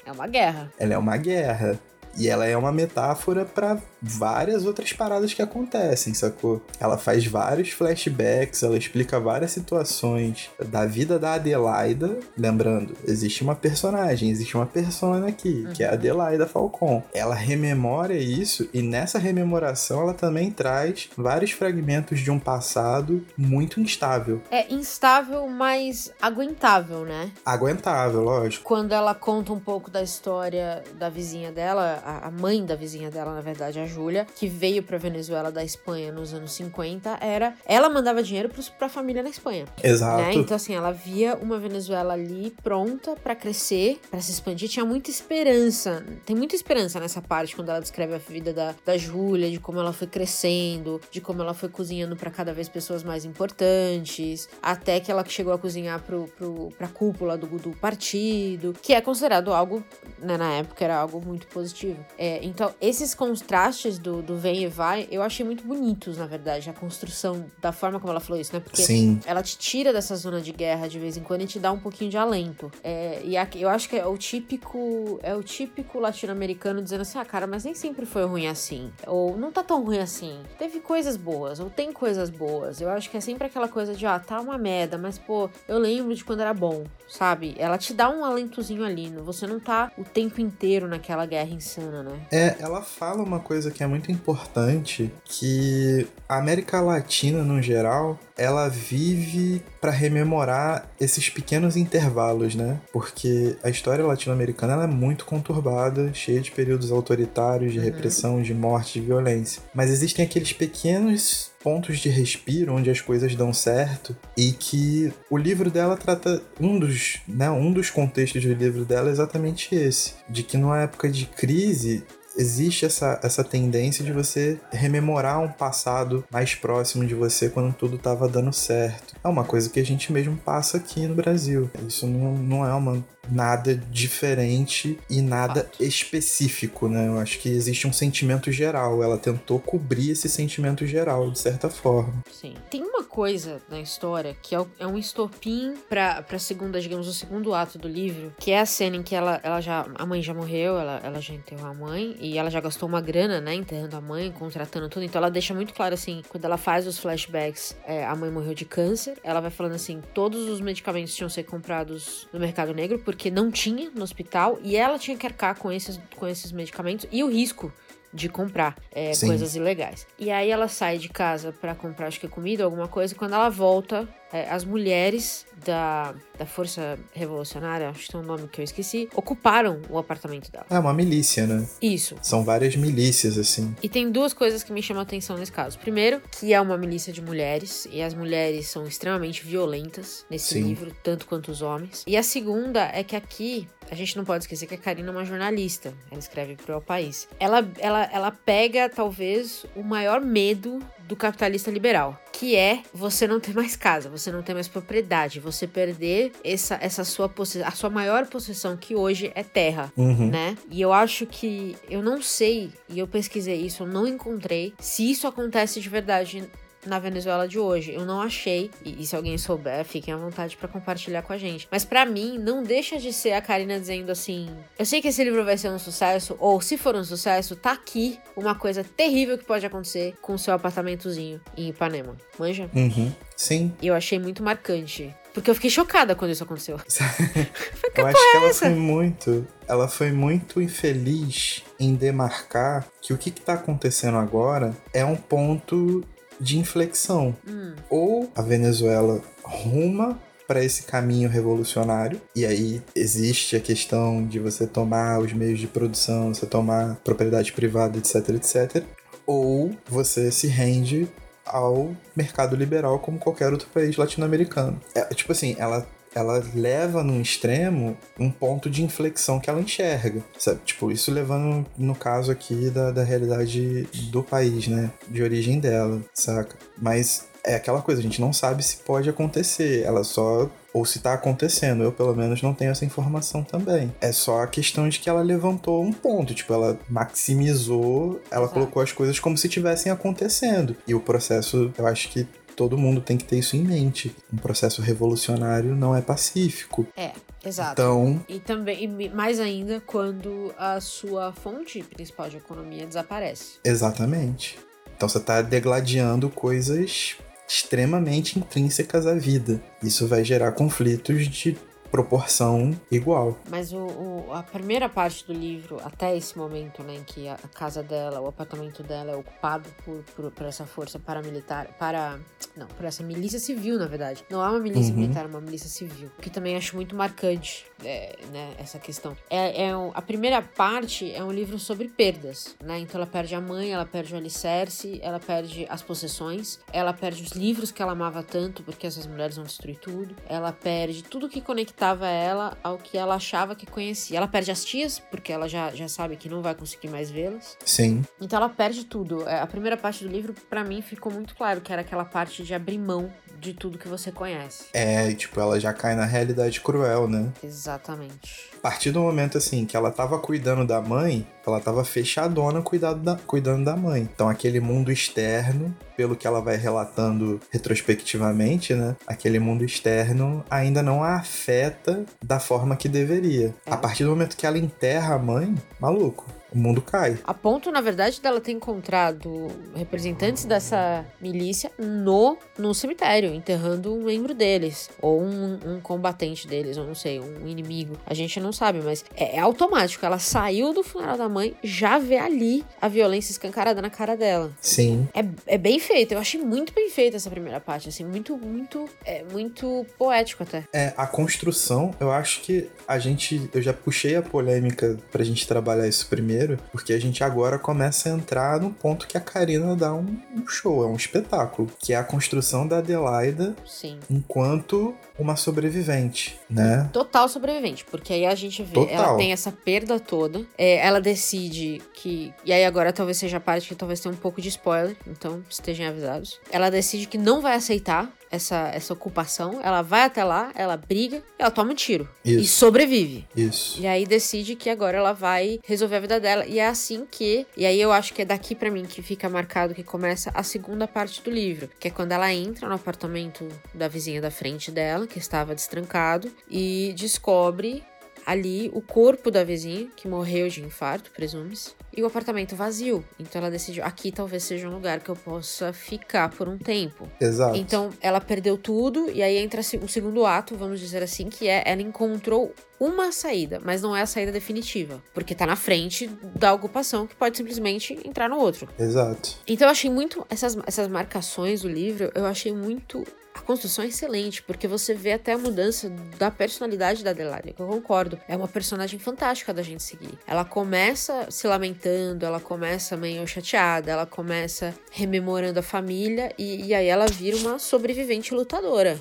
É 0.05 0.11
uma 0.11 0.27
guerra. 0.27 0.71
Ela 0.79 0.93
é 0.93 0.97
uma 0.97 1.17
guerra. 1.17 1.79
E 2.19 2.27
ela 2.27 2.45
é 2.45 2.57
uma 2.57 2.71
metáfora 2.71 3.45
para 3.45 3.77
várias 4.01 4.65
outras 4.65 4.91
paradas 4.91 5.33
que 5.33 5.41
acontecem, 5.41 6.13
sacou? 6.13 6.61
Ela 6.77 6.97
faz 6.97 7.25
vários 7.25 7.69
flashbacks, 7.71 8.61
ela 8.61 8.77
explica 8.77 9.19
várias 9.19 9.51
situações 9.51 10.49
da 10.67 10.85
vida 10.85 11.17
da 11.17 11.33
Adelaida. 11.33 12.19
Lembrando, 12.37 12.95
existe 13.05 13.41
uma 13.41 13.55
personagem, 13.55 14.29
existe 14.29 14.55
uma 14.55 14.65
persona 14.65 15.27
aqui, 15.27 15.65
que 15.73 15.81
é 15.81 15.87
a 15.87 15.93
Adelaida 15.93 16.45
Falcon. 16.45 17.01
Ela 17.13 17.35
rememora 17.35 18.13
isso 18.13 18.67
e 18.73 18.81
nessa 18.81 19.17
rememoração 19.17 20.01
ela 20.01 20.13
também 20.13 20.51
traz 20.51 21.09
vários 21.15 21.51
fragmentos 21.51 22.19
de 22.19 22.29
um 22.29 22.39
passado 22.39 23.25
muito 23.37 23.79
instável. 23.79 24.41
É 24.51 24.73
instável, 24.73 25.47
mas 25.47 26.11
aguentável, 26.21 27.05
né? 27.05 27.31
Aguentável, 27.45 28.21
lógico. 28.21 28.65
Quando 28.65 28.91
ela 28.91 29.15
conta 29.15 29.53
um 29.53 29.59
pouco 29.59 29.89
da 29.89 30.03
história 30.03 30.83
da 30.97 31.09
vizinha 31.09 31.51
dela, 31.51 32.01
a 32.17 32.29
a 32.29 32.31
mãe 32.31 32.63
da 32.63 32.75
vizinha 32.75 33.09
dela, 33.09 33.33
na 33.33 33.41
verdade, 33.41 33.79
a 33.79 33.87
Júlia, 33.87 34.27
que 34.35 34.47
veio 34.47 34.83
pra 34.83 34.99
Venezuela 34.99 35.51
da 35.51 35.63
Espanha 35.63 36.11
nos 36.11 36.31
anos 36.31 36.51
50, 36.53 37.17
era. 37.19 37.55
Ela 37.65 37.89
mandava 37.89 38.21
dinheiro 38.21 38.49
pros, 38.49 38.69
pra 38.69 38.87
família 38.87 39.23
na 39.23 39.29
Espanha. 39.29 39.65
Exato. 39.83 40.21
Né? 40.21 40.33
Então, 40.35 40.55
assim, 40.55 40.75
ela 40.75 40.91
via 40.91 41.35
uma 41.35 41.57
Venezuela 41.57 42.13
ali 42.13 42.53
pronta 42.61 43.15
pra 43.15 43.35
crescer, 43.35 43.99
pra 44.11 44.21
se 44.21 44.31
expandir. 44.31 44.69
Tinha 44.69 44.85
muita 44.85 45.09
esperança. 45.09 46.05
Tem 46.23 46.35
muita 46.35 46.55
esperança 46.55 46.99
nessa 46.99 47.19
parte, 47.19 47.55
quando 47.55 47.69
ela 47.69 47.79
descreve 47.79 48.13
a 48.13 48.19
vida 48.19 48.53
da, 48.53 48.75
da 48.85 48.95
Júlia, 48.95 49.49
de 49.49 49.59
como 49.59 49.79
ela 49.79 49.91
foi 49.91 50.07
crescendo, 50.07 51.01
de 51.09 51.19
como 51.19 51.41
ela 51.41 51.55
foi 51.55 51.69
cozinhando 51.69 52.15
pra 52.15 52.29
cada 52.29 52.53
vez 52.53 52.69
pessoas 52.69 53.03
mais 53.03 53.25
importantes, 53.25 54.47
até 54.61 54.99
que 54.99 55.11
ela 55.11 55.25
chegou 55.25 55.51
a 55.51 55.57
cozinhar 55.57 55.99
pro, 56.03 56.25
pro, 56.37 56.69
pra 56.77 56.87
cúpula 56.87 57.35
do, 57.35 57.47
do 57.57 57.71
partido, 57.71 58.75
que 58.81 58.93
é 58.93 59.01
considerado 59.01 59.51
algo, 59.51 59.83
né, 60.19 60.37
na 60.37 60.51
época, 60.53 60.83
era 60.83 60.95
algo 60.95 61.19
muito 61.25 61.47
positivo. 61.47 61.98
É, 62.17 62.39
então, 62.43 62.73
esses 62.81 63.13
contrastes 63.13 63.97
do, 63.99 64.21
do 64.21 64.35
vem 64.37 64.63
e 64.63 64.67
vai, 64.67 65.07
eu 65.11 65.21
achei 65.21 65.45
muito 65.45 65.63
bonitos, 65.65 66.17
na 66.17 66.25
verdade, 66.25 66.69
a 66.69 66.73
construção 66.73 67.45
da 67.61 67.71
forma 67.71 67.99
como 67.99 68.11
ela 68.11 68.19
falou 68.19 68.39
isso, 68.41 68.53
né? 68.53 68.59
Porque 68.59 68.81
Sim. 68.83 69.19
ela 69.25 69.41
te 69.43 69.57
tira 69.57 69.91
dessa 69.93 70.15
zona 70.15 70.41
de 70.41 70.51
guerra 70.51 70.87
de 70.87 70.97
vez 70.99 71.17
em 71.17 71.23
quando 71.23 71.41
e 71.41 71.47
te 71.47 71.59
dá 71.59 71.71
um 71.71 71.79
pouquinho 71.79 72.09
de 72.09 72.17
alento. 72.17 72.71
É, 72.83 73.21
e 73.23 73.37
aqui- 73.37 73.61
eu 73.61 73.69
acho 73.69 73.87
que 73.89 73.95
é 73.97 74.05
o 74.05 74.17
típico 74.17 75.19
é 75.23 75.35
o 75.35 75.43
típico 75.43 75.99
latino-americano 75.99 76.81
dizendo 76.81 77.01
assim, 77.01 77.17
ah, 77.19 77.25
cara, 77.25 77.45
mas 77.47 77.63
nem 77.65 77.73
sempre 77.75 78.05
foi 78.05 78.25
ruim 78.25 78.47
assim. 78.47 78.91
Ou 79.07 79.37
não 79.37 79.51
tá 79.51 79.63
tão 79.63 79.83
ruim 79.83 79.99
assim. 79.99 80.39
Teve 80.57 80.79
coisas 80.79 81.15
boas, 81.17 81.59
ou 81.59 81.69
tem 81.69 81.91
coisas 81.91 82.29
boas. 82.29 82.81
Eu 82.81 82.89
acho 82.89 83.09
que 83.09 83.17
é 83.17 83.21
sempre 83.21 83.47
aquela 83.47 83.67
coisa 83.67 83.93
de, 83.93 84.05
ah, 84.05 84.19
tá 84.19 84.39
uma 84.39 84.57
merda, 84.57 84.97
mas 84.97 85.17
pô, 85.17 85.49
eu 85.67 85.77
lembro 85.77 86.13
de 86.15 86.23
quando 86.23 86.41
era 86.41 86.53
bom, 86.53 86.83
sabe? 87.07 87.55
Ela 87.57 87.77
te 87.77 87.93
dá 87.93 88.09
um 88.09 88.23
alentozinho 88.23 88.83
ali. 88.83 89.09
Você 89.23 89.45
não 89.47 89.59
tá 89.59 89.91
o 89.97 90.03
tempo 90.03 90.41
inteiro 90.41 90.87
naquela 90.87 91.25
guerra 91.25 91.49
insana, 91.53 91.78
né? 91.79 92.19
É, 92.31 92.55
ela 92.59 92.81
fala 92.81 93.23
uma 93.23 93.39
coisa 93.39 93.71
que 93.71 93.83
é 93.83 93.87
muito 93.87 94.11
importante, 94.11 95.11
que 95.25 96.07
a 96.27 96.37
América 96.37 96.81
Latina, 96.81 97.43
no 97.43 97.61
geral, 97.61 98.19
ela 98.39 98.67
vive 98.69 99.61
para 99.81 99.91
rememorar 99.91 100.89
esses 100.99 101.29
pequenos 101.29 101.75
intervalos, 101.75 102.55
né? 102.55 102.79
Porque 102.93 103.55
a 103.63 103.69
história 103.69 104.05
latino-americana 104.05 104.83
é 104.83 104.87
muito 104.87 105.25
conturbada, 105.25 106.11
cheia 106.13 106.39
de 106.41 106.51
períodos 106.51 106.91
autoritários, 106.91 107.73
de 107.73 107.79
Uhum. 107.79 107.85
repressão, 107.85 108.41
de 108.41 108.53
morte, 108.53 108.99
de 108.99 109.05
violência. 109.05 109.61
Mas 109.73 109.89
existem 109.89 110.23
aqueles 110.25 110.53
pequenos 110.53 111.51
pontos 111.61 111.99
de 111.99 112.07
respiro 112.07 112.73
onde 112.73 112.89
as 112.89 113.01
coisas 113.01 113.35
dão 113.35 113.51
certo 113.51 114.15
e 114.37 114.53
que 114.53 115.11
o 115.29 115.37
livro 115.37 115.69
dela 115.69 115.97
trata 115.97 116.41
um 116.59 116.79
dos, 116.79 117.19
né, 117.27 117.49
um 117.49 117.71
dos 117.73 117.89
contextos 117.89 118.41
do 118.43 118.53
livro 118.53 118.85
dela 118.85 119.09
é 119.09 119.11
exatamente 119.11 119.75
esse, 119.75 120.13
de 120.29 120.41
que 120.41 120.55
numa 120.57 120.81
época 120.83 121.09
de 121.09 121.25
crise 121.25 122.03
existe 122.39 122.85
essa, 122.85 123.19
essa 123.21 123.43
tendência 123.43 124.03
de 124.03 124.13
você 124.13 124.57
rememorar 124.71 125.41
um 125.41 125.49
passado 125.49 126.23
mais 126.31 126.55
próximo 126.55 127.05
de 127.05 127.13
você 127.13 127.49
quando 127.49 127.73
tudo 127.73 127.97
estava 127.97 128.27
dando 128.29 128.53
certo. 128.53 129.15
É 129.23 129.27
uma 129.27 129.43
coisa 129.43 129.69
que 129.69 129.79
a 129.79 129.85
gente 129.85 130.11
mesmo 130.11 130.37
passa 130.37 130.77
aqui 130.77 131.05
no 131.05 131.15
Brasil. 131.15 131.69
Isso 131.87 132.07
não, 132.07 132.33
não 132.37 132.65
é 132.65 132.73
uma 132.73 133.03
nada 133.31 133.75
diferente 133.75 134.99
e 135.09 135.21
nada 135.21 135.61
Fato. 135.61 135.83
específico, 135.83 136.87
né? 136.87 137.07
Eu 137.07 137.19
acho 137.19 137.39
que 137.39 137.49
existe 137.49 137.87
um 137.87 137.93
sentimento 137.93 138.51
geral. 138.51 139.03
Ela 139.03 139.17
tentou 139.17 139.59
cobrir 139.59 140.11
esse 140.11 140.27
sentimento 140.29 140.85
geral, 140.85 141.29
de 141.31 141.39
certa 141.39 141.69
forma. 141.69 142.13
Sim. 142.31 142.55
Tem 142.69 142.81
uma 142.81 143.03
coisa 143.03 143.61
na 143.69 143.79
história 143.79 144.35
que 144.41 144.55
é, 144.55 144.65
é 144.79 144.87
um 144.87 144.97
estopim 144.97 145.73
pra, 145.89 146.21
pra 146.21 146.39
segunda, 146.39 146.79
digamos, 146.79 147.07
o 147.07 147.13
segundo 147.13 147.53
ato 147.53 147.77
do 147.77 147.87
livro, 147.87 148.33
que 148.39 148.51
é 148.51 148.59
a 148.59 148.65
cena 148.65 148.95
em 148.95 149.03
que 149.03 149.15
ela, 149.15 149.39
ela 149.43 149.61
já. 149.61 149.85
A 149.95 150.05
mãe 150.05 150.21
já 150.21 150.33
morreu, 150.33 150.77
ela, 150.77 150.99
ela 151.03 151.21
já 151.21 151.33
enterrou 151.33 151.67
a 151.67 151.73
mãe, 151.73 152.15
e 152.19 152.37
ela 152.37 152.49
já 152.49 152.59
gastou 152.59 152.87
uma 152.87 153.01
grana, 153.01 153.41
né? 153.41 153.53
Enterrando 153.53 153.95
a 153.95 154.01
mãe, 154.01 154.31
contratando 154.31 154.89
tudo. 154.89 155.03
Então 155.03 155.19
ela 155.19 155.29
deixa 155.29 155.53
muito 155.53 155.73
claro 155.73 155.93
assim, 155.93 156.21
quando 156.29 156.45
ela 156.45 156.57
faz 156.57 156.87
os 156.87 156.97
flashbacks, 156.97 157.75
é, 157.85 158.05
a 158.05 158.15
mãe 158.15 158.31
morreu 158.31 158.53
de 158.53 158.65
câncer. 158.65 159.08
Ela 159.23 159.39
vai 159.39 159.51
falando 159.51 159.73
assim: 159.73 160.01
todos 160.13 160.47
os 160.49 160.61
medicamentos 160.61 161.15
tinham 161.15 161.27
que 161.27 161.33
ser 161.33 161.43
comprados 161.43 162.27
no 162.31 162.39
mercado 162.39 162.73
negro, 162.73 162.99
porque 162.99 163.29
não 163.31 163.51
tinha 163.51 163.89
no 163.91 164.03
hospital, 164.03 164.59
e 164.61 164.75
ela 164.75 164.97
tinha 164.97 165.17
que 165.17 165.25
arcar 165.25 165.55
com 165.55 165.71
esses, 165.71 165.99
com 166.15 166.27
esses 166.27 166.51
medicamentos 166.51 167.07
e 167.11 167.23
o 167.23 167.29
risco 167.29 167.71
de 168.13 168.27
comprar 168.27 168.75
é, 168.91 169.11
coisas 169.15 169.55
ilegais. 169.55 170.07
E 170.17 170.31
aí 170.31 170.49
ela 170.49 170.67
sai 170.67 170.97
de 170.97 171.09
casa 171.09 171.51
pra 171.51 171.75
comprar, 171.75 172.07
acho 172.07 172.19
que 172.19 172.27
comida 172.27 172.63
ou 172.63 172.71
alguma 172.71 172.87
coisa, 172.87 173.13
e 173.13 173.17
quando 173.17 173.33
ela 173.33 173.49
volta, 173.49 174.07
as 174.31 174.63
mulheres 174.63 175.45
da, 175.65 176.13
da 176.37 176.45
Força 176.45 176.97
Revolucionária, 177.13 177.89
acho 177.89 178.05
que 178.05 178.11
tem 178.11 178.21
um 178.21 178.23
nome 178.23 178.47
que 178.47 178.61
eu 178.61 178.63
esqueci, 178.63 179.09
ocuparam 179.15 179.81
o 179.89 179.97
apartamento 179.97 180.51
dela. 180.51 180.65
É 180.69 180.79
uma 180.79 180.93
milícia, 180.93 181.45
né? 181.45 181.67
Isso. 181.81 182.15
São 182.21 182.43
várias 182.43 182.75
milícias, 182.75 183.37
assim. 183.37 183.75
E 183.81 183.89
tem 183.89 184.11
duas 184.11 184.33
coisas 184.33 184.63
que 184.63 184.71
me 184.71 184.81
chamam 184.81 185.01
a 185.01 185.03
atenção 185.03 185.37
nesse 185.37 185.51
caso. 185.51 185.77
Primeiro, 185.79 186.21
que 186.31 186.53
é 186.53 186.61
uma 186.61 186.77
milícia 186.77 187.11
de 187.11 187.21
mulheres, 187.21 187.87
e 187.91 188.01
as 188.01 188.13
mulheres 188.13 188.67
são 188.67 188.85
extremamente 188.87 189.43
violentas 189.43 190.25
nesse 190.29 190.53
Sim. 190.53 190.63
livro, 190.63 190.93
tanto 191.03 191.25
quanto 191.25 191.51
os 191.51 191.61
homens. 191.61 192.03
E 192.07 192.15
a 192.15 192.23
segunda 192.23 192.89
é 192.93 193.03
que 193.03 193.15
aqui 193.15 193.67
a 193.91 193.95
gente 193.95 194.15
não 194.15 194.23
pode 194.23 194.43
esquecer 194.43 194.67
que 194.67 194.75
a 194.75 194.77
Karina 194.77 195.09
é 195.09 195.11
uma 195.11 195.25
jornalista. 195.25 195.93
Ela 196.11 196.19
escreve 196.19 196.55
para 196.55 196.77
o 196.77 196.81
país. 196.81 197.27
Ela, 197.39 197.67
ela, 197.79 198.03
ela 198.11 198.31
pega, 198.31 198.87
talvez, 198.87 199.65
o 199.75 199.83
maior 199.83 200.21
medo 200.21 200.79
do 201.09 201.15
capitalista 201.15 201.71
liberal, 201.71 202.21
que 202.31 202.55
é 202.55 202.83
você 202.93 203.27
não 203.27 203.39
ter 203.39 203.55
mais 203.55 203.75
casa, 203.75 204.07
você 204.07 204.31
não 204.31 204.43
ter 204.43 204.53
mais 204.53 204.67
propriedade, 204.67 205.39
você 205.39 205.65
perder 205.65 206.31
essa, 206.43 206.77
essa 206.79 207.03
sua 207.03 207.33
a 207.65 207.71
sua 207.71 207.89
maior 207.89 208.27
possessão, 208.27 208.77
que 208.77 208.95
hoje 208.95 209.31
é 209.33 209.41
terra. 209.41 209.91
Uhum. 209.97 210.29
Né? 210.29 210.55
E 210.69 210.79
eu 210.79 210.93
acho 210.93 211.25
que 211.25 211.75
eu 211.89 212.03
não 212.03 212.21
sei, 212.21 212.71
e 212.87 212.99
eu 212.99 213.07
pesquisei 213.07 213.55
isso, 213.55 213.81
eu 213.81 213.87
não 213.87 214.07
encontrei 214.07 214.71
se 214.79 215.09
isso 215.09 215.25
acontece 215.25 215.81
de 215.81 215.89
verdade 215.89 216.47
na 216.85 216.99
Venezuela 216.99 217.47
de 217.47 217.59
hoje. 217.59 217.93
Eu 217.93 218.05
não 218.05 218.21
achei, 218.21 218.71
e, 218.83 219.01
e 219.01 219.07
se 219.07 219.15
alguém 219.15 219.37
souber, 219.37 219.83
fiquem 219.85 220.13
à 220.13 220.17
vontade 220.17 220.57
pra 220.57 220.67
compartilhar 220.67 221.21
com 221.21 221.33
a 221.33 221.37
gente. 221.37 221.67
Mas 221.71 221.85
pra 221.85 222.05
mim, 222.05 222.37
não 222.37 222.63
deixa 222.63 222.97
de 222.97 223.11
ser 223.11 223.33
a 223.33 223.41
Karina 223.41 223.79
dizendo 223.79 224.11
assim: 224.11 224.49
eu 224.77 224.85
sei 224.85 225.01
que 225.01 225.07
esse 225.07 225.23
livro 225.23 225.43
vai 225.43 225.57
ser 225.57 225.69
um 225.69 225.79
sucesso, 225.79 226.35
ou 226.39 226.61
se 226.61 226.77
for 226.77 226.95
um 226.95 227.03
sucesso, 227.03 227.55
tá 227.55 227.71
aqui 227.71 228.19
uma 228.35 228.55
coisa 228.55 228.83
terrível 228.83 229.37
que 229.37 229.45
pode 229.45 229.65
acontecer 229.65 230.15
com 230.21 230.33
o 230.33 230.39
seu 230.39 230.53
apartamentozinho 230.53 231.41
em 231.55 231.69
Ipanema. 231.69 232.15
Manja? 232.37 232.69
Uhum. 232.73 233.11
Sim. 233.35 233.73
E 233.81 233.87
eu 233.87 233.95
achei 233.95 234.19
muito 234.19 234.43
marcante. 234.43 235.13
Porque 235.33 235.49
eu 235.49 235.55
fiquei 235.55 235.69
chocada 235.69 236.15
quando 236.15 236.31
isso 236.31 236.43
aconteceu. 236.43 236.77
Eu 237.95 238.05
acho 238.07 238.31
que 238.31 238.37
ela 238.37 238.49
essa? 238.49 238.65
foi 238.65 238.75
muito. 238.75 239.47
Ela 239.67 239.87
foi 239.87 240.11
muito 240.11 240.61
infeliz 240.61 241.63
em 241.79 241.95
demarcar 241.95 242.87
que 243.01 243.13
o 243.13 243.17
que, 243.17 243.29
que 243.29 243.41
tá 243.41 243.53
acontecendo 243.53 244.17
agora 244.17 244.75
é 244.93 245.03
um 245.05 245.15
ponto 245.15 246.03
de 246.39 246.57
inflexão. 246.57 247.35
Hum, 247.47 247.73
Ou 247.89 248.31
a 248.35 248.41
Venezuela 248.41 249.21
ruma 249.43 250.19
para 250.47 250.63
esse 250.63 250.83
caminho 250.83 251.29
revolucionário, 251.29 252.19
e 252.35 252.43
aí 252.43 252.81
existe 252.95 253.55
a 253.55 253.59
questão 253.59 254.25
de 254.25 254.39
você 254.39 254.65
tomar 254.65 255.19
os 255.19 255.31
meios 255.31 255.59
de 255.59 255.67
produção, 255.67 256.33
você 256.33 256.47
tomar 256.47 256.95
propriedade 257.03 257.53
privada, 257.53 257.99
etc, 257.99 258.29
etc. 258.29 258.83
Ou 259.27 259.71
você 259.87 260.31
se 260.31 260.47
rende 260.47 261.07
ao 261.45 261.95
mercado 262.15 262.55
liberal 262.55 262.97
como 262.97 263.19
qualquer 263.19 263.51
outro 263.51 263.67
país 263.69 263.95
latino-americano. 263.95 264.79
É, 264.95 265.01
tipo 265.13 265.31
assim, 265.31 265.55
ela 265.59 265.87
ela 266.13 266.43
leva 266.53 267.03
num 267.03 267.21
extremo 267.21 267.97
um 268.19 268.31
ponto 268.31 268.69
de 268.69 268.83
inflexão 268.83 269.39
que 269.39 269.49
ela 269.49 269.61
enxerga, 269.61 270.23
sabe? 270.37 270.59
Tipo, 270.65 270.91
isso 270.91 271.11
levando 271.11 271.65
no 271.77 271.95
caso 271.95 272.31
aqui 272.31 272.69
da, 272.69 272.91
da 272.91 273.03
realidade 273.03 273.83
do 274.11 274.23
país, 274.23 274.67
né? 274.67 274.91
De 275.07 275.21
origem 275.21 275.59
dela, 275.59 276.01
saca? 276.13 276.55
Mas 276.77 277.29
é 277.43 277.55
aquela 277.55 277.81
coisa, 277.81 277.99
a 277.99 278.03
gente 278.03 278.21
não 278.21 278.33
sabe 278.33 278.63
se 278.63 278.77
pode 278.77 279.09
acontecer, 279.09 279.83
ela 279.83 280.03
só. 280.03 280.49
Ou 280.71 280.85
se 280.85 280.99
tá 280.99 281.13
acontecendo, 281.13 281.83
eu 281.83 281.91
pelo 281.91 282.15
menos 282.15 282.43
não 282.43 282.53
tenho 282.53 282.69
essa 282.69 282.85
informação 282.85 283.43
também. 283.43 283.91
É 283.99 284.11
só 284.11 284.43
a 284.43 284.47
questão 284.47 284.87
de 284.87 284.99
que 284.99 285.09
ela 285.09 285.23
levantou 285.23 285.83
um 285.83 285.91
ponto, 285.91 286.35
tipo, 286.35 286.53
ela 286.53 286.77
maximizou, 286.87 288.21
ela 288.29 288.43
Exato. 288.43 288.53
colocou 288.53 288.83
as 288.83 288.91
coisas 288.91 289.19
como 289.19 289.35
se 289.35 289.47
estivessem 289.47 289.91
acontecendo. 289.91 290.75
E 290.85 290.93
o 290.93 290.99
processo, 290.99 291.73
eu 291.75 291.87
acho 291.87 292.09
que 292.09 292.27
todo 292.59 292.77
mundo 292.77 292.99
tem 292.99 293.15
que 293.17 293.23
ter 293.23 293.39
isso 293.39 293.55
em 293.55 293.63
mente. 293.63 294.13
Um 294.33 294.35
processo 294.35 294.81
revolucionário 294.81 295.73
não 295.73 295.95
é 295.95 296.01
pacífico. 296.01 296.85
é, 296.97 297.13
exato. 297.45 297.71
Então, 297.81 298.19
E 298.27 298.37
também, 298.37 298.83
e 298.83 299.07
mais 299.09 299.39
ainda, 299.39 299.79
quando 299.79 300.53
a 300.57 300.81
sua 300.81 301.31
fonte 301.31 301.81
principal 301.81 302.29
de 302.29 302.35
economia 302.35 302.85
desaparece. 302.85 303.59
exatamente. 303.63 304.59
Então 304.93 305.07
você 305.07 305.21
tá 305.21 305.41
degladiando 305.41 306.29
coisas 306.29 307.15
extremamente 307.47 308.37
intrínsecas 308.37 309.07
à 309.07 309.13
vida. 309.15 309.61
Isso 309.81 310.05
vai 310.05 310.25
gerar 310.25 310.51
conflitos 310.51 311.27
de 311.29 311.57
proporção 311.91 312.71
igual. 312.91 313.37
Mas 313.49 313.71
o, 313.73 313.77
o- 313.77 314.33
a 314.33 314.43
primeira 314.43 314.87
parte 314.89 315.25
do 315.25 315.33
livro, 315.33 315.79
até 315.83 316.15
esse 316.15 316.37
momento, 316.37 316.83
né, 316.83 316.95
em 316.95 317.03
que 317.03 317.27
a, 317.27 317.35
casa 317.53 317.83
dela, 317.83 318.19
o 318.21 318.27
apartamento 318.27 318.81
dela 318.83 319.11
é 319.11 319.15
ocupado 319.15 319.69
por, 319.83 320.03
por, 320.15 320.31
por 320.31 320.45
essa 320.45 320.65
força 320.65 320.97
paramilitar, 320.99 321.75
para... 321.77 322.19
Não, 322.55 322.67
por 322.67 322.85
essa 322.85 323.03
milícia 323.03 323.39
civil, 323.39 323.77
na 323.77 323.85
verdade. 323.85 324.23
Não 324.29 324.43
é 324.43 324.49
uma 324.49 324.59
milícia 324.59 324.93
Uhum. 324.93 325.01
militar, 325.01 325.25
é 325.25 325.27
uma 325.27 325.41
milícia 325.41 325.69
civil. 325.69 326.09
O 326.17 326.21
que 326.21 326.29
também 326.29 326.55
acho 326.57 326.75
muito 326.75 326.95
marcante, 326.95 327.65
é, 327.83 328.17
né, 328.31 328.53
essa 328.57 328.79
questão. 328.79 329.15
É, 329.29 329.65
é 329.67 329.77
um- 329.77 329.91
a 329.93 330.01
primeira 330.01 330.41
parte 330.41 331.11
é 331.13 331.23
um 331.23 331.31
livro 331.31 331.57
sobre 331.59 331.87
perdas, 331.87 332.55
né? 332.63 332.79
Então 332.79 332.99
ela 332.99 333.09
perde 333.09 333.35
a 333.35 333.41
mãe, 333.41 333.71
ela 333.71 333.85
perde 333.85 334.13
o 334.13 334.17
alicerce, 334.17 334.99
ela 335.01 335.19
perde 335.19 335.65
as 335.69 335.81
possessões, 335.81 336.59
ela 336.73 336.91
perde 336.93 337.23
os 337.23 337.31
livros 337.31 337.71
que 337.71 337.81
ela 337.81 337.91
amava 337.93 338.23
tanto, 338.23 338.63
porque 338.63 338.87
essas 338.87 339.05
mulheres 339.07 339.35
vão 339.35 339.45
destruir 339.45 339.77
tudo. 339.77 340.15
Ela 340.27 340.51
perde 340.51 341.03
tudo 341.03 341.29
que 341.29 341.39
conectava 341.79 342.07
ela 342.07 342.57
ao 342.61 342.77
que 342.77 342.97
ela 342.97 343.15
achava 343.15 343.55
que 343.55 343.65
conhecia. 343.65 344.17
Ela 344.17 344.27
perde 344.27 344.51
as 344.51 344.65
tias, 344.65 344.99
porque 344.99 345.31
ela 345.31 345.47
já, 345.47 345.71
já 345.71 345.87
sabe 345.87 346.17
que 346.17 346.27
não 346.27 346.41
vai 346.41 346.53
conseguir 346.53 346.89
mais 346.89 347.09
vê-las. 347.09 347.57
Sim, 347.65 348.03
Então 348.19 348.37
ela 348.37 348.49
perde 348.49 348.83
tudo. 348.85 349.27
É, 349.27 349.39
A 349.39 349.47
primeira 349.47 349.77
parte 349.77 350.03
do 350.03 350.09
livro, 350.09 350.33
pra 350.49 350.63
mim, 350.63 350.81
ficou 350.81 351.11
muito 351.11 351.33
claro 351.35 351.61
que 351.61 351.71
era 351.71 351.81
aquela 351.81 352.03
parte 352.03 352.43
de 352.43 352.53
abrir 352.53 352.77
mão 352.77 353.11
de 353.39 353.53
tudo 353.53 353.77
que 353.77 353.87
você 353.87 354.11
conhece. 354.11 354.65
é, 354.73 355.13
tipo, 355.13 355.39
ela 355.39 355.57
já 355.59 355.71
cai 355.71 355.95
na 355.95 356.05
realidade 356.05 356.59
cruel, 356.59 357.07
né? 357.07 357.31
Exatamente. 357.41 358.49
A 358.57 358.61
partir 358.61 358.91
do 358.91 358.99
momento 358.99 359.37
assim 359.37 359.65
que 359.65 359.77
ela 359.77 359.89
tava 359.89 360.19
cuidando 360.19 360.65
da 360.67 360.81
mãe, 360.81 361.25
ela 361.49 361.59
tava 361.59 361.83
fechadona 361.83 362.61
cuidado 362.61 362.99
da, 362.99 363.15
cuidando 363.15 363.65
da 363.65 363.75
mãe. 363.75 364.01
Então 364.13 364.29
aquele 364.29 364.59
mundo 364.59 364.91
externo, 364.91 365.75
pelo 365.95 366.15
que 366.15 366.25
ela 366.25 366.41
vai 366.41 366.55
relatando 366.55 367.39
retrospectivamente, 367.51 368.73
né? 368.73 368.95
Aquele 369.05 369.39
mundo 369.39 369.63
externo 369.63 370.43
ainda 370.49 370.81
não 370.81 371.03
a 371.03 371.15
afeta 371.15 372.05
da 372.23 372.39
forma 372.39 372.75
que 372.75 372.87
deveria. 372.87 373.53
É. 373.65 373.73
A 373.73 373.77
partir 373.77 374.03
do 374.03 374.11
momento 374.11 374.37
que 374.37 374.45
ela 374.45 374.57
enterra 374.57 375.15
a 375.15 375.19
mãe, 375.19 375.55
maluco, 375.79 376.25
o 376.53 376.57
mundo 376.57 376.81
cai. 376.81 377.17
A 377.23 377.33
ponto, 377.33 377.71
na 377.71 377.81
verdade, 377.81 378.21
dela 378.21 378.41
ter 378.41 378.51
encontrado 378.51 379.47
representantes 379.75 380.45
dessa 380.45 381.05
milícia 381.21 381.71
no, 381.77 382.37
no 382.57 382.73
cemitério, 382.73 383.33
enterrando 383.33 383.93
um 383.93 384.05
membro 384.05 384.33
deles. 384.33 384.89
Ou 385.01 385.21
um, 385.21 385.59
um 385.65 385.79
combatente 385.79 386.47
deles, 386.47 386.77
ou 386.77 386.85
não 386.85 386.95
sei, 386.95 387.19
um 387.19 387.47
inimigo. 387.47 387.97
A 388.05 388.13
gente 388.13 388.39
não 388.39 388.51
sabe, 388.51 388.81
mas 388.81 389.03
é, 389.15 389.37
é 389.37 389.39
automático. 389.39 390.05
Ela 390.05 390.19
saiu 390.19 390.73
do 390.73 390.83
funeral 390.83 391.17
da 391.17 391.29
mãe, 391.29 391.55
já 391.63 391.97
vê 391.97 392.17
ali 392.17 392.65
a 392.81 392.87
violência 392.87 393.31
escancarada 393.31 393.81
na 393.81 393.89
cara 393.89 394.15
dela. 394.15 394.51
Sim, 394.61 395.07
É, 395.13 395.25
é 395.55 395.57
bem 395.57 395.79
feito. 395.79 396.13
Eu 396.13 396.19
achei 396.19 396.41
muito 396.41 396.73
bem 396.73 396.89
feita 396.89 397.17
essa 397.17 397.29
primeira 397.29 397.59
parte, 397.59 397.89
assim, 397.89 398.03
muito, 398.03 398.37
muito, 398.37 398.87
é 399.05 399.23
muito 399.31 399.85
poético 399.97 400.43
até. 400.43 400.63
É, 400.73 400.93
a 400.97 401.05
construção, 401.05 401.93
eu 401.99 402.11
acho 402.11 402.41
que 402.41 402.69
a 402.87 402.97
gente. 402.97 403.49
Eu 403.53 403.61
já 403.61 403.73
puxei 403.73 404.15
a 404.15 404.21
polêmica 404.21 404.97
pra 405.11 405.23
gente 405.23 405.47
trabalhar 405.47 405.87
isso 405.87 406.07
primeiro, 406.07 406.38
porque 406.71 406.93
a 406.93 406.99
gente 406.99 407.23
agora 407.23 407.57
começa 407.57 408.09
a 408.09 408.11
entrar 408.11 408.59
no 408.59 408.71
ponto 408.71 409.07
que 409.07 409.17
a 409.17 409.21
Karina 409.21 409.75
dá 409.75 409.93
um, 409.93 410.17
um 410.35 410.47
show, 410.47 410.83
é 410.83 410.87
um 410.87 410.95
espetáculo, 410.95 411.69
que 411.79 411.93
é 411.93 411.95
a 411.95 412.03
construção 412.03 412.67
da 412.67 412.77
Adelaida 412.79 413.55
Sim. 413.65 413.99
enquanto 414.09 414.95
uma 415.17 415.35
sobrevivente, 415.35 416.39
né? 416.49 416.89
Total 416.93 417.27
sobrevivente, 417.27 417.85
porque 417.85 418.13
aí 418.13 418.25
a 418.25 418.35
gente 418.35 418.63
vê, 418.63 418.73
Total. 418.73 418.93
ela 418.93 419.17
tem 419.17 419.31
essa 419.31 419.51
perda 419.51 419.99
toda, 419.99 420.45
é, 420.57 420.77
ela 420.85 421.01
decide 421.01 421.81
que, 421.93 422.33
e 422.45 422.53
aí 422.53 422.63
agora 422.65 422.93
talvez 422.93 423.17
seja 423.17 423.37
a 423.37 423.41
parte 423.41 423.67
que 423.67 423.75
talvez 423.75 423.99
tenha 423.99 424.13
um 424.13 424.17
pouco 424.17 424.41
de 424.41 424.49
spoiler, 424.49 424.95
então 425.05 425.43
estejam 425.49 425.87
avisados. 425.87 426.39
Ela 426.51 426.69
decide 426.69 427.07
que 427.07 427.17
não 427.17 427.41
vai 427.41 427.55
aceitar 427.55 428.09
essa, 428.31 428.69
essa 428.73 428.93
ocupação, 428.93 429.59
ela 429.63 429.81
vai 429.81 430.01
até 430.03 430.23
lá, 430.23 430.51
ela 430.55 430.77
briga, 430.77 431.23
ela 431.37 431.51
toma 431.51 431.71
um 431.71 431.75
tiro 431.75 432.07
e 432.23 432.35
Isso, 432.41 432.57
sobrevive. 432.57 433.27
isso. 433.35 433.79
E 433.81 433.87
aí 433.87 434.05
decide 434.05 434.55
que 434.55 434.69
agora 434.69 434.97
ela 434.97 435.13
vai 435.13 435.59
resolver 435.65 435.95
a 435.97 435.99
vida 435.99 436.19
dela. 436.19 436.45
E 436.45 436.59
é 436.59 436.67
assim 436.67 437.05
que. 437.09 437.45
E 437.57 437.65
aí 437.65 437.79
eu 437.79 437.91
acho 437.91 438.13
que 438.13 438.21
é 438.21 438.25
daqui 438.25 438.53
pra 438.55 438.69
mim 438.71 438.85
que 438.85 439.01
fica 439.01 439.29
marcado 439.29 439.73
que 439.73 439.83
começa 439.83 440.31
a 440.33 440.43
segunda 440.43 440.87
parte 440.87 441.21
do 441.21 441.31
livro. 441.31 441.69
Que 441.79 441.87
é 441.87 441.91
quando 441.91 442.11
ela 442.11 442.31
entra 442.33 442.67
no 442.67 442.75
apartamento 442.75 443.47
da 443.73 443.87
vizinha 443.87 444.21
da 444.21 444.31
frente 444.31 444.71
dela, 444.71 445.07
que 445.07 445.17
estava 445.19 445.55
destrancado, 445.55 446.31
e 446.49 446.93
descobre 446.95 447.83
ali 448.25 448.69
o 448.73 448.81
corpo 448.81 449.31
da 449.31 449.43
vizinha, 449.43 449.87
que 449.95 450.07
morreu 450.07 450.49
de 450.49 450.61
infarto, 450.61 451.09
presume-se, 451.11 451.71
e 451.99 452.03
o 452.03 452.07
apartamento 452.07 452.55
vazio. 452.55 453.03
Então 453.19 453.41
ela 453.41 453.51
decidiu, 453.51 453.83
aqui 453.83 454.11
talvez 454.11 454.43
seja 454.43 454.67
um 454.67 454.73
lugar 454.73 455.01
que 455.01 455.09
eu 455.09 455.15
possa 455.15 455.73
ficar 455.73 456.29
por 456.29 456.47
um 456.47 456.57
tempo. 456.57 457.09
Exato. 457.19 457.57
Então 457.57 457.89
ela 458.01 458.21
perdeu 458.21 458.57
tudo 458.57 459.11
e 459.11 459.21
aí 459.21 459.37
entra 459.37 459.61
o 459.61 459.87
segundo 459.87 460.25
ato, 460.25 460.55
vamos 460.55 460.79
dizer 460.79 461.03
assim, 461.03 461.29
que 461.29 461.47
é 461.47 461.63
ela 461.65 461.81
encontrou 461.81 462.53
uma 462.79 463.11
saída, 463.11 463.59
mas 463.63 463.81
não 463.81 463.95
é 463.95 464.01
a 464.01 464.05
saída 464.05 464.31
definitiva, 464.31 465.03
porque 465.13 465.35
tá 465.35 465.45
na 465.45 465.57
frente 465.57 466.07
da 466.35 466.53
ocupação 466.53 467.05
que 467.05 467.15
pode 467.15 467.35
simplesmente 467.35 467.99
entrar 468.05 468.29
no 468.29 468.37
outro. 468.37 468.69
Exato. 468.79 469.35
Então 469.45 469.67
eu 469.67 469.71
achei 469.71 469.91
muito 469.91 470.25
essas, 470.29 470.57
essas 470.65 470.87
marcações 470.87 471.61
do 471.61 471.67
livro, 471.67 472.09
eu 472.15 472.25
achei 472.25 472.53
muito 472.53 473.03
a 473.39 473.41
construção 473.41 473.83
é 473.83 473.87
excelente, 473.87 474.43
porque 474.43 474.67
você 474.67 474.93
vê 474.93 475.13
até 475.13 475.33
a 475.33 475.37
mudança 475.37 475.89
da 476.17 476.29
personalidade 476.29 477.03
da 477.03 477.11
Adelaide, 477.11 477.53
que 477.53 477.61
eu 477.61 477.67
concordo. 477.67 478.19
É 478.27 478.35
uma 478.35 478.47
personagem 478.47 478.99
fantástica 478.99 479.53
da 479.53 479.63
gente 479.63 479.81
seguir. 479.81 480.17
Ela 480.27 480.43
começa 480.43 481.27
se 481.31 481.47
lamentando, 481.47 482.25
ela 482.25 482.39
começa 482.39 482.97
meio 482.97 483.25
chateada, 483.25 483.91
ela 483.91 484.05
começa 484.05 484.73
rememorando 484.91 485.59
a 485.59 485.63
família 485.63 486.33
e, 486.37 486.67
e 486.67 486.73
aí 486.73 486.87
ela 486.87 487.07
vira 487.07 487.37
uma 487.37 487.57
sobrevivente 487.57 488.33
lutadora. 488.33 488.99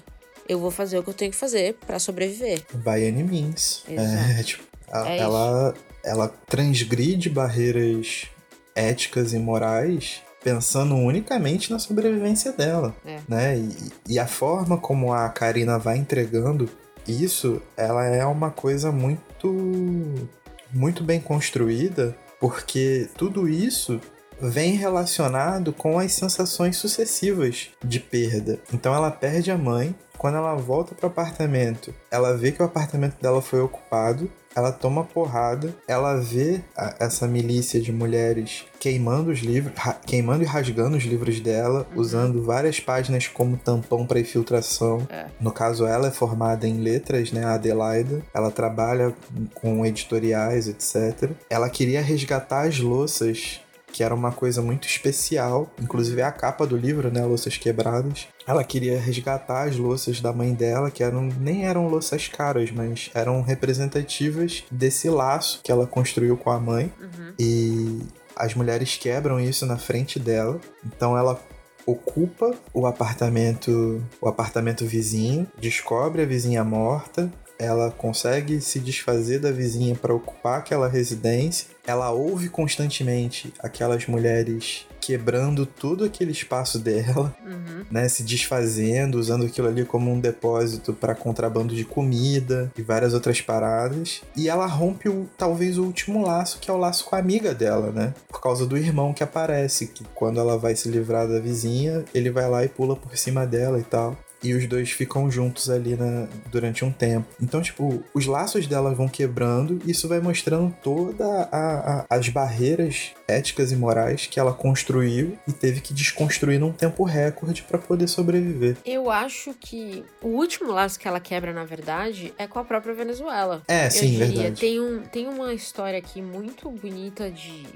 Eu 0.49 0.59
vou 0.59 0.71
fazer 0.71 0.99
o 0.99 1.03
que 1.03 1.11
eu 1.11 1.15
tenho 1.15 1.31
que 1.31 1.37
fazer 1.37 1.75
para 1.87 1.99
sobreviver. 1.99 2.63
By 2.73 3.07
any 3.07 3.23
means. 3.23 3.85
É, 3.89 4.43
tipo, 4.45 4.63
a, 4.91 5.11
é 5.11 5.19
ela, 5.19 5.75
ela 6.05 6.29
transgride 6.47 7.29
barreiras 7.29 8.27
éticas 8.75 9.33
e 9.33 9.39
morais 9.39 10.23
pensando 10.43 10.95
unicamente 10.95 11.71
na 11.71 11.79
sobrevivência 11.79 12.53
dela, 12.53 12.95
é. 13.05 13.19
né? 13.29 13.59
E, 13.59 13.75
e, 14.15 14.19
a 14.19 14.27
forma 14.27 14.79
como 14.79 15.13
a 15.13 15.29
Karina 15.29 15.79
vai 15.79 15.99
entregando 15.99 16.69
isso, 17.07 17.61
ela 17.77 18.05
é 18.05 18.25
uma 18.25 18.51
coisa 18.51 18.93
muito 18.93 20.29
muito 20.73 21.03
bem 21.03 21.21
construída, 21.21 22.17
porque 22.39 23.09
tudo 23.17 23.49
isso 23.49 24.01
vem 24.41 24.73
relacionado 24.73 25.73
com 25.73 25.99
as 25.99 26.13
sensações 26.13 26.77
sucessivas 26.77 27.71
de 27.85 28.01
perda. 28.01 28.59
Então 28.73 28.95
ela 28.95 29.11
perde 29.11 29.51
a 29.51 29.59
mãe, 29.59 29.95
quando 30.17 30.37
ela 30.37 30.55
volta 30.57 30.95
para 30.95 31.07
o 31.07 31.11
apartamento, 31.11 31.95
ela 32.11 32.37
vê 32.37 32.51
que 32.51 32.61
o 32.61 32.67
apartamento 32.67 33.21
dela 33.23 33.41
foi 33.41 33.61
ocupado, 33.61 34.29
ela 34.55 34.73
toma 34.73 35.05
porrada, 35.05 35.73
ela 35.87 36.17
vê 36.17 36.61
a, 36.77 36.97
essa 36.99 37.29
milícia 37.29 37.81
de 37.81 37.93
mulheres 37.93 38.65
queimando 38.81 39.31
os 39.31 39.39
livros, 39.39 39.73
queimando 40.05 40.43
e 40.43 40.47
rasgando 40.47 40.97
os 40.97 41.05
livros 41.05 41.39
dela, 41.39 41.87
uhum. 41.93 42.01
usando 42.01 42.43
várias 42.43 42.81
páginas 42.81 43.29
como 43.29 43.57
tampão 43.57 44.05
para 44.05 44.19
infiltração. 44.19 45.07
É. 45.09 45.27
No 45.41 45.53
caso, 45.53 45.87
ela 45.87 46.09
é 46.09 46.11
formada 46.11 46.67
em 46.67 46.81
letras, 46.81 47.31
né, 47.31 47.45
a 47.45 47.55
Adelaida. 47.55 48.21
Ela 48.35 48.51
trabalha 48.51 49.15
com 49.55 49.87
editoriais, 49.87 50.67
etc. 50.67 51.31
Ela 51.49 51.71
queria 51.71 52.03
resgatar 52.03 52.67
as 52.67 52.81
louças 52.81 53.61
que 53.93 54.03
era 54.03 54.15
uma 54.15 54.33
coisa 54.33 54.63
muito 54.63 54.87
especial, 54.87 55.71
inclusive 55.81 56.23
a 56.23 56.31
capa 56.31 56.67
do 56.67 56.77
livro, 56.77 57.11
né, 57.11 57.25
Louças 57.25 57.57
Quebradas. 57.57 58.29
Ela 58.47 58.65
queria 58.65 58.99
resgatar 58.99 59.69
as 59.69 59.77
louças 59.77 60.21
da 60.21 60.33
mãe 60.33 60.55
dela, 60.55 60.91
que 60.91 61.03
eram 61.03 61.29
nem 61.41 61.67
eram 61.67 61.89
louças 61.89 62.29
caras, 62.29 62.71
mas 62.71 63.11
eram 63.15 63.43
representativas 63.43 64.65
desse 64.71 65.09
laço 65.09 65.61
que 65.63 65.73
ela 65.73 65.87
construiu 65.87 66.37
com 66.37 66.51
a 66.51 66.59
mãe. 66.59 66.93
Uhum. 67.01 67.33
E 67.39 68.03
as 68.37 68.55
mulheres 68.55 68.97
quebram 68.97 69.41
isso 69.41 69.67
na 69.67 69.77
frente 69.77 70.19
dela. 70.19 70.61
Então 70.85 71.17
ela 71.17 71.41
ocupa 71.85 72.55
o 72.73 72.87
apartamento, 72.87 74.05
o 74.21 74.29
apartamento 74.29 74.85
vizinho, 74.85 75.47
descobre 75.59 76.23
a 76.23 76.27
vizinha 76.27 76.63
morta, 76.63 77.33
ela 77.59 77.91
consegue 77.91 78.61
se 78.61 78.79
desfazer 78.79 79.41
da 79.41 79.51
vizinha 79.51 79.95
para 79.97 80.15
ocupar 80.15 80.61
aquela 80.61 80.89
residência. 80.89 81.67
Ela 81.89 82.11
ouve 82.11 82.51
constantemente 82.51 83.51
aquelas 83.59 84.07
mulheres 84.07 84.87
quebrando 85.01 85.65
todo 85.65 86.05
aquele 86.05 86.33
espaço 86.33 86.79
dela, 86.79 87.35
uhum. 87.43 87.87
né, 87.91 88.07
se 88.11 88.23
desfazendo, 88.23 89.19
usando 89.19 89.47
aquilo 89.47 89.67
ali 89.67 89.83
como 89.87 90.13
um 90.13 90.21
depósito 90.21 90.93
para 90.93 91.15
contrabando 91.15 91.75
de 91.75 91.83
comida 91.83 92.71
e 92.77 92.83
várias 92.83 93.15
outras 93.15 93.41
paradas. 93.41 94.21
E 94.37 94.51
ela 94.51 94.67
rompe 94.67 95.09
o 95.09 95.27
talvez 95.39 95.79
o 95.79 95.85
último 95.85 96.27
laço, 96.27 96.59
que 96.61 96.71
é 96.71 96.75
o 96.75 96.77
laço 96.77 97.07
com 97.07 97.17
a 97.17 97.19
amiga 97.19 97.55
dela, 97.55 97.91
né? 97.91 98.13
Por 98.29 98.43
causa 98.43 98.67
do 98.67 98.77
irmão 98.77 99.15
que 99.15 99.25
aparece, 99.25 99.87
que 99.87 100.05
quando 100.15 100.39
ela 100.39 100.59
vai 100.59 100.77
se 100.77 100.91
livrar 100.91 101.27
da 101.27 101.41
vizinha, 101.41 102.05
ele 102.13 102.29
vai 102.29 102.47
lá 102.47 102.63
e 102.63 102.69
pula 102.69 102.95
por 102.95 103.17
cima 103.17 103.47
dela 103.47 103.79
e 103.79 103.85
tal 103.85 104.15
e 104.43 104.55
os 104.55 104.67
dois 104.67 104.91
ficam 104.91 105.31
juntos 105.31 105.69
ali 105.69 105.97
na, 105.97 106.29
durante 106.51 106.85
um 106.85 106.93
tempo. 106.93 107.27
Então, 107.41 107.61
tipo, 107.61 108.03
os 108.15 108.27
laços 108.27 108.67
dela 108.67 108.95
vão 108.95 109.09
quebrando 109.09 109.81
e 109.85 109.91
isso 109.91 110.09
vai 110.09 110.21
mostrando 110.21 110.75
toda 110.83 111.25
a, 111.51 112.01
a, 112.01 112.07
as 112.11 112.29
barreiras 112.29 113.13
éticas 113.27 113.73
e 113.73 113.77
morais 113.77 114.27
que 114.27 114.39
ela 114.41 114.53
construiu 114.53 115.39
e 115.47 115.53
teve 115.53 115.81
que 115.81 115.93
desconstruir 115.93 116.59
num 116.59 116.73
tempo 116.73 117.05
recorde 117.05 117.63
para 117.63 117.79
poder 117.79 118.09
sobreviver. 118.09 118.77
Eu 118.85 119.11
acho 119.11 119.55
que 119.59 120.05
o 120.23 120.29
último 120.29 120.73
laço 120.73 120.99
que 120.99 121.07
ela 121.09 121.21
quebra, 121.21 121.53
na 121.53 121.65
verdade, 121.65 122.33
é 122.39 122.47
com 122.47 122.59
a 122.59 122.65
própria 122.65 122.95
Venezuela. 122.95 123.63
É, 123.69 123.87
Eu 123.87 123.91
sim, 123.91 124.11
diria. 124.11 124.27
verdade. 124.27 124.61
Tem, 124.61 124.81
um, 124.81 125.01
tem 125.03 125.29
uma 125.29 125.53
história 125.53 125.99
aqui 125.99 126.23
muito 126.23 126.71
bonita 126.71 127.31
de 127.31 127.67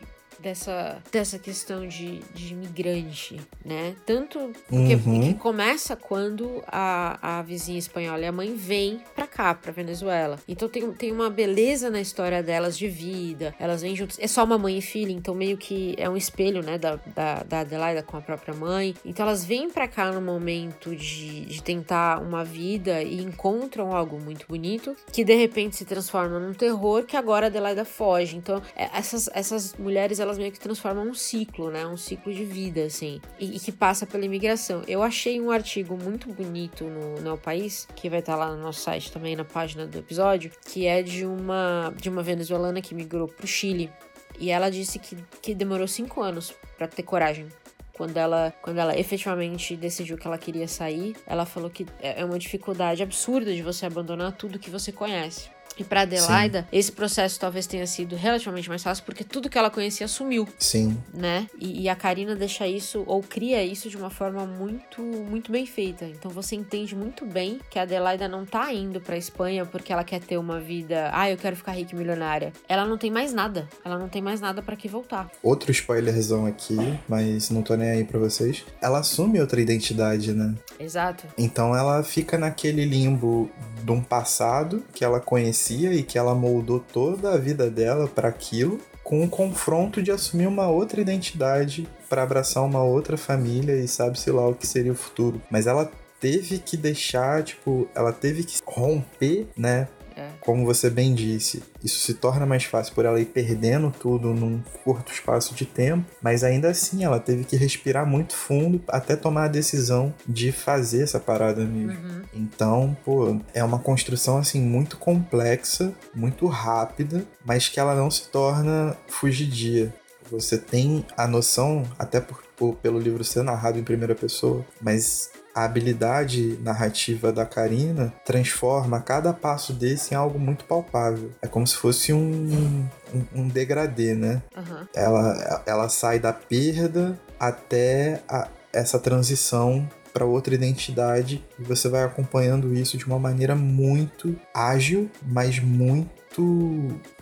dessa, 0.42 1.02
dessa 1.10 1.38
questão 1.38 1.86
de, 1.86 2.18
de 2.34 2.52
imigrante, 2.52 3.40
né? 3.64 3.94
Tanto 4.04 4.38
porque, 4.68 4.94
Uhum. 5.06 5.20
que 5.22 5.34
começa 5.34 5.96
quando 5.96 6.62
a, 6.66 7.38
a 7.38 7.42
vizinha 7.42 7.78
espanhola 7.78 8.20
e 8.20 8.26
a 8.26 8.32
mãe 8.32 8.54
vêm 8.54 9.00
pra 9.14 9.26
cá, 9.26 9.54
pra 9.54 9.72
Venezuela. 9.72 10.38
Então 10.48 10.68
tem, 10.68 10.90
tem 10.92 11.12
uma 11.12 11.30
beleza 11.30 11.90
na 11.90 12.00
história 12.00 12.42
delas 12.42 12.76
de 12.76 12.88
vida, 12.88 13.54
elas 13.58 13.82
vêm 13.82 13.94
juntas. 13.96 14.18
É 14.18 14.26
só 14.26 14.44
uma 14.44 14.58
mãe 14.58 14.78
e 14.78 14.82
filha, 14.82 15.12
então 15.12 15.34
meio 15.34 15.56
que 15.56 15.94
é 15.98 16.08
um 16.08 16.16
espelho, 16.16 16.62
né, 16.62 16.76
da, 16.78 16.96
da, 17.14 17.42
da 17.42 17.60
Adelaida 17.60 18.02
com 18.02 18.16
a 18.16 18.20
própria 18.20 18.54
mãe. 18.54 18.94
Então 19.04 19.24
elas 19.26 19.44
vêm 19.44 19.70
pra 19.70 19.86
cá 19.88 20.10
no 20.10 20.20
momento 20.20 20.94
de, 20.96 21.44
de 21.46 21.62
tentar 21.62 22.20
uma 22.20 22.44
vida 22.44 23.02
e 23.02 23.22
encontram 23.22 23.94
algo 23.94 24.20
muito 24.20 24.46
bonito, 24.48 24.96
que 25.12 25.24
de 25.24 25.34
repente 25.34 25.76
se 25.76 25.84
transforma 25.84 26.38
num 26.38 26.52
terror 26.54 27.04
que 27.04 27.16
agora 27.16 27.46
a 27.46 27.48
Adelaida 27.48 27.84
foge. 27.84 28.36
Então 28.36 28.60
é, 28.76 28.88
essas, 28.96 29.28
essas 29.32 29.74
mulheres, 29.76 30.18
elas 30.20 30.31
meio 30.38 30.52
que 30.52 30.60
transformam 30.60 31.08
um 31.08 31.14
ciclo, 31.14 31.70
né? 31.70 31.86
Um 31.86 31.96
ciclo 31.96 32.32
de 32.32 32.44
vida, 32.44 32.84
assim. 32.84 33.20
E, 33.38 33.56
e 33.56 33.60
que 33.60 33.72
passa 33.72 34.06
pela 34.06 34.24
imigração. 34.24 34.82
Eu 34.86 35.02
achei 35.02 35.40
um 35.40 35.50
artigo 35.50 35.96
muito 35.96 36.32
bonito 36.32 36.84
no, 36.84 37.20
no 37.20 37.38
País, 37.38 37.86
que 37.94 38.08
vai 38.08 38.20
estar 38.20 38.36
lá 38.36 38.54
no 38.54 38.62
nosso 38.62 38.80
site 38.80 39.10
também, 39.12 39.36
na 39.36 39.44
página 39.44 39.86
do 39.86 39.98
episódio, 39.98 40.50
que 40.66 40.86
é 40.86 41.02
de 41.02 41.24
uma, 41.24 41.92
de 41.96 42.08
uma 42.08 42.22
venezuelana 42.22 42.80
que 42.80 42.94
migrou 42.94 43.28
pro 43.28 43.46
Chile. 43.46 43.90
E 44.38 44.50
ela 44.50 44.70
disse 44.70 44.98
que, 44.98 45.16
que 45.40 45.54
demorou 45.54 45.86
cinco 45.86 46.22
anos 46.22 46.54
para 46.76 46.88
ter 46.88 47.02
coragem 47.02 47.48
quando 47.92 48.16
ela, 48.16 48.52
quando 48.62 48.78
ela 48.78 48.98
efetivamente 48.98 49.76
decidiu 49.76 50.16
que 50.16 50.26
ela 50.26 50.38
queria 50.38 50.66
sair, 50.66 51.14
ela 51.26 51.44
falou 51.44 51.70
que 51.70 51.86
é 52.00 52.24
uma 52.24 52.38
dificuldade 52.38 53.02
absurda 53.02 53.54
de 53.54 53.62
você 53.62 53.86
abandonar 53.86 54.32
tudo 54.32 54.58
que 54.58 54.70
você 54.70 54.90
conhece. 54.90 55.50
E 55.78 55.84
para 55.84 56.02
Adelaida, 56.02 56.62
Sim. 56.62 56.78
esse 56.78 56.92
processo 56.92 57.38
talvez 57.38 57.66
tenha 57.66 57.86
sido 57.86 58.16
relativamente 58.16 58.68
mais 58.68 58.82
fácil, 58.82 59.04
porque 59.04 59.24
tudo 59.24 59.48
que 59.48 59.58
ela 59.58 59.70
conhecia 59.70 60.06
sumiu. 60.08 60.48
Sim. 60.58 60.96
Né? 61.12 61.46
E, 61.58 61.82
e, 61.82 61.88
a 61.88 61.96
Karina 61.96 62.34
deixa 62.34 62.66
isso, 62.66 63.02
ou 63.06 63.22
cria 63.22 63.62
isso 63.62 63.88
de 63.88 63.96
uma 63.96 64.10
forma 64.10 64.44
muito, 64.44 65.02
muito 65.02 65.50
bem 65.50 65.66
feita. 65.66 66.04
Então 66.04 66.30
você 66.30 66.54
entende 66.54 66.94
muito 66.94 67.24
bem 67.24 67.60
que 67.70 67.78
a 67.78 67.82
Adelaida 67.82 68.28
não 68.28 68.44
tá 68.44 68.72
indo 68.72 69.00
pra 69.00 69.16
Espanha 69.16 69.64
porque 69.64 69.92
ela 69.92 70.04
quer 70.04 70.20
ter 70.20 70.36
uma 70.36 70.60
vida. 70.60 71.10
Ah, 71.12 71.30
eu 71.30 71.36
quero 71.36 71.56
ficar 71.56 71.72
rica 71.72 71.94
e 71.94 71.98
milionária. 71.98 72.52
Ela 72.68 72.86
não 72.86 72.98
tem 72.98 73.10
mais 73.10 73.32
nada. 73.32 73.68
Ela 73.84 73.98
não 73.98 74.08
tem 74.08 74.22
mais 74.22 74.40
nada 74.40 74.62
para 74.62 74.76
que 74.76 74.88
voltar. 74.88 75.30
Outro 75.42 75.70
spoilerzão 75.70 76.46
aqui, 76.46 76.76
mas 77.08 77.50
não 77.50 77.62
tô 77.62 77.74
nem 77.74 77.90
aí 77.90 78.04
pra 78.04 78.18
vocês. 78.18 78.64
Ela 78.80 79.00
assume 79.00 79.40
outra 79.40 79.60
identidade, 79.60 80.32
né? 80.32 80.54
Exato. 80.78 81.26
Então 81.36 81.74
ela 81.74 82.02
fica 82.02 82.38
naquele 82.38 82.84
limbo 82.84 83.50
de 83.82 83.90
um 83.90 84.02
passado 84.02 84.84
que 84.94 85.04
ela 85.04 85.20
conhecia 85.62 85.92
e 85.92 86.02
que 86.02 86.18
ela 86.18 86.34
moldou 86.34 86.80
toda 86.80 87.32
a 87.32 87.38
vida 87.38 87.70
dela 87.70 88.08
para 88.08 88.28
aquilo, 88.28 88.80
com 89.04 89.22
o 89.24 89.28
confronto 89.28 90.02
de 90.02 90.10
assumir 90.10 90.46
uma 90.46 90.68
outra 90.68 91.00
identidade 91.00 91.88
para 92.08 92.22
abraçar 92.22 92.64
uma 92.64 92.82
outra 92.82 93.16
família 93.16 93.74
e 93.74 93.86
sabe-se 93.86 94.30
lá 94.30 94.46
o 94.48 94.54
que 94.54 94.66
seria 94.66 94.92
o 94.92 94.96
futuro. 94.96 95.40
Mas 95.50 95.66
ela 95.66 95.90
teve 96.20 96.58
que 96.58 96.76
deixar, 96.76 97.42
tipo, 97.42 97.88
ela 97.94 98.12
teve 98.12 98.44
que 98.44 98.60
romper, 98.64 99.46
né, 99.56 99.88
é. 100.16 100.28
como 100.40 100.64
você 100.64 100.90
bem 100.90 101.14
disse, 101.14 101.62
isso 101.82 101.98
se 102.00 102.14
torna 102.14 102.46
mais 102.46 102.64
fácil 102.64 102.94
por 102.94 103.04
ela 103.04 103.20
ir 103.20 103.26
perdendo 103.26 103.90
tudo 103.90 104.34
num 104.34 104.60
curto 104.84 105.12
espaço 105.12 105.54
de 105.54 105.64
tempo, 105.64 106.04
mas 106.20 106.44
ainda 106.44 106.70
assim 106.70 107.04
ela 107.04 107.20
teve 107.20 107.44
que 107.44 107.56
respirar 107.56 108.06
muito 108.06 108.34
fundo 108.34 108.82
até 108.88 109.16
tomar 109.16 109.44
a 109.44 109.48
decisão 109.48 110.14
de 110.26 110.52
fazer 110.52 111.02
essa 111.02 111.20
parada 111.20 111.64
mesmo. 111.64 111.92
Uhum. 111.92 112.22
Então, 112.34 112.96
pô, 113.04 113.38
é 113.52 113.62
uma 113.62 113.78
construção 113.78 114.38
assim 114.38 114.60
muito 114.60 114.96
complexa, 114.96 115.92
muito 116.14 116.46
rápida, 116.46 117.24
mas 117.44 117.68
que 117.68 117.78
ela 117.78 117.94
não 117.94 118.10
se 118.10 118.28
torna 118.28 118.96
fugidia. 119.08 119.92
Você 120.30 120.56
tem 120.56 121.04
a 121.16 121.26
noção, 121.26 121.84
até 121.98 122.20
por, 122.20 122.42
por, 122.56 122.74
pelo 122.76 122.98
livro 122.98 123.22
ser 123.22 123.42
narrado 123.42 123.78
em 123.78 123.84
primeira 123.84 124.14
pessoa, 124.14 124.64
mas 124.80 125.30
a 125.54 125.64
habilidade 125.64 126.58
narrativa 126.62 127.32
da 127.32 127.44
Karina 127.44 128.12
transforma 128.24 129.00
cada 129.00 129.32
passo 129.32 129.72
desse 129.72 130.14
em 130.14 130.16
algo 130.16 130.38
muito 130.38 130.64
palpável. 130.64 131.30
É 131.42 131.46
como 131.46 131.66
se 131.66 131.76
fosse 131.76 132.12
um, 132.12 132.88
um, 133.14 133.24
um 133.34 133.48
degradê, 133.48 134.14
né? 134.14 134.42
Uhum. 134.56 134.86
Ela, 134.94 135.62
ela 135.66 135.88
sai 135.88 136.18
da 136.18 136.32
perda 136.32 137.18
até 137.38 138.22
a, 138.28 138.48
essa 138.72 138.98
transição 138.98 139.88
para 140.12 140.24
outra 140.24 140.54
identidade 140.54 141.44
e 141.58 141.62
você 141.62 141.88
vai 141.88 142.04
acompanhando 142.04 142.74
isso 142.74 142.98
de 142.98 143.06
uma 143.06 143.18
maneira 143.18 143.54
muito 143.54 144.38
ágil, 144.54 145.10
mas 145.22 145.58
muito 145.58 146.02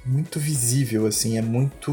muito 0.04 0.38
visível 0.38 1.06
assim, 1.06 1.36
é 1.36 1.42
muito 1.42 1.90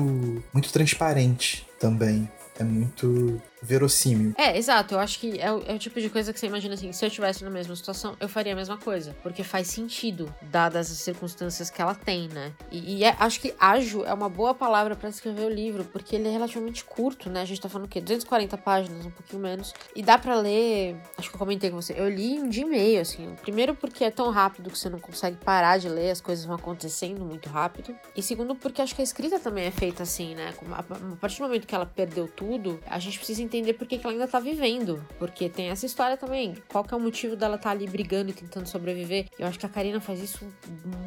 muito 0.54 0.72
transparente 0.72 1.68
também. 1.80 2.30
É 2.60 2.64
muito 2.64 3.40
verossímil. 3.62 4.34
É, 4.38 4.58
exato. 4.58 4.96
Eu 4.96 5.00
acho 5.00 5.20
que 5.20 5.40
é 5.40 5.52
o, 5.52 5.64
é 5.68 5.74
o, 5.74 5.80
tipo 5.80 6.00
de 6.00 6.10
coisa 6.10 6.32
que 6.32 6.40
você 6.40 6.48
imagina 6.48 6.76
assim: 6.76 6.92
se 6.92 7.04
eu 7.04 7.08
estivesse 7.08 7.44
na 7.44 7.50
mesma 7.50 7.76
situação, 7.76 8.16
eu 8.20 8.30
faria 8.30 8.54
a 8.54 8.56
mesma 8.56 8.78
coisa. 8.78 9.16
Porque 9.24 9.44
faz 9.44 9.68
sentido, 9.68 10.34
dadas 10.42 10.92
as 10.92 10.98
circunstâncias 11.00 11.70
que 11.70 11.82
ela 11.82 11.96
tem, 11.96 12.28
né? 12.30 12.54
E, 12.72 12.98
e 12.98 13.04
é, 13.04 13.16
acho 13.20 13.40
que 13.40 13.54
ágil 13.60 14.06
é 14.06 14.14
uma 14.14 14.30
boa 14.30 14.54
palavra 14.54 14.96
para 14.96 15.10
escrever 15.10 15.46
o 15.46 15.50
livro, 15.50 15.84
porque 15.86 16.16
ele 16.16 16.28
é 16.28 16.32
relativamente 16.32 16.84
curto, 16.84 17.30
né? 17.30 17.42
A 17.42 17.46
gente 17.46 17.62
tá 17.62 17.70
falando 17.70 17.88
o 17.88 17.90
quê? 17.90 18.02
240 18.02 18.58
páginas, 18.58 19.06
um 19.06 19.12
pouquinho 19.12 19.42
menos. 19.42 19.74
E 19.96 20.02
dá 20.02 20.18
para 20.18 20.36
ler. 20.36 20.96
Acho 21.18 21.30
que 21.30 21.36
eu 21.36 21.40
comentei 21.40 21.70
com 21.70 21.82
você. 21.82 21.94
Eu 21.98 22.10
li 22.10 22.40
um 22.40 22.50
dia 22.50 22.64
e 22.64 22.66
meio, 22.66 23.02
assim. 23.02 23.36
Primeiro, 23.42 23.76
porque 23.76 24.04
é 24.04 24.12
tão 24.12 24.30
rápido 24.30 24.70
que 24.70 24.78
você 24.78 24.90
não 24.90 25.00
consegue 25.00 25.38
parar 25.38 25.78
de 25.78 25.90
ler, 25.90 26.12
as 26.12 26.22
coisas 26.22 26.46
vão 26.46 26.56
acontecendo 26.56 27.24
muito 27.24 27.50
rápido. 27.50 27.96
E 28.16 28.22
segundo, 28.22 28.56
porque 28.56 28.82
acho 28.82 28.96
que 28.96 29.02
a 29.02 29.04
escrita 29.04 29.40
também 29.40 29.66
é 29.66 29.72
feita 29.72 30.04
assim, 30.04 30.36
né? 30.36 30.54
A 30.72 31.16
partir 31.16 31.38
do 31.38 31.44
momento 31.44 31.66
que 31.66 31.76
ela 31.76 31.86
perdeu 31.86 32.28
tudo, 32.28 32.80
a 32.86 33.00
gente 33.00 33.18
precisa 33.18 33.42
entender 33.48 33.74
por 33.74 33.88
que, 33.88 33.98
que 33.98 34.06
ela 34.06 34.14
ainda 34.14 34.28
tá 34.28 34.40
vivendo. 34.40 35.04
Porque 35.18 35.50
tem 35.50 35.70
essa 35.70 35.86
história 35.86 36.16
também. 36.16 36.56
Qual 36.68 36.84
que 36.84 36.94
é 36.94 36.98
o 36.98 37.00
motivo 37.00 37.36
dela 37.36 37.56
estar 37.56 37.70
tá 37.70 37.76
ali 37.76 37.88
brigando 37.88 38.30
e 38.30 38.34
tentando 38.34 38.68
sobreviver? 38.68 39.28
Eu 39.40 39.48
acho 39.48 39.58
que 39.58 39.66
a 39.66 39.70
Karina 39.70 40.00
faz 40.00 40.22
isso 40.22 40.46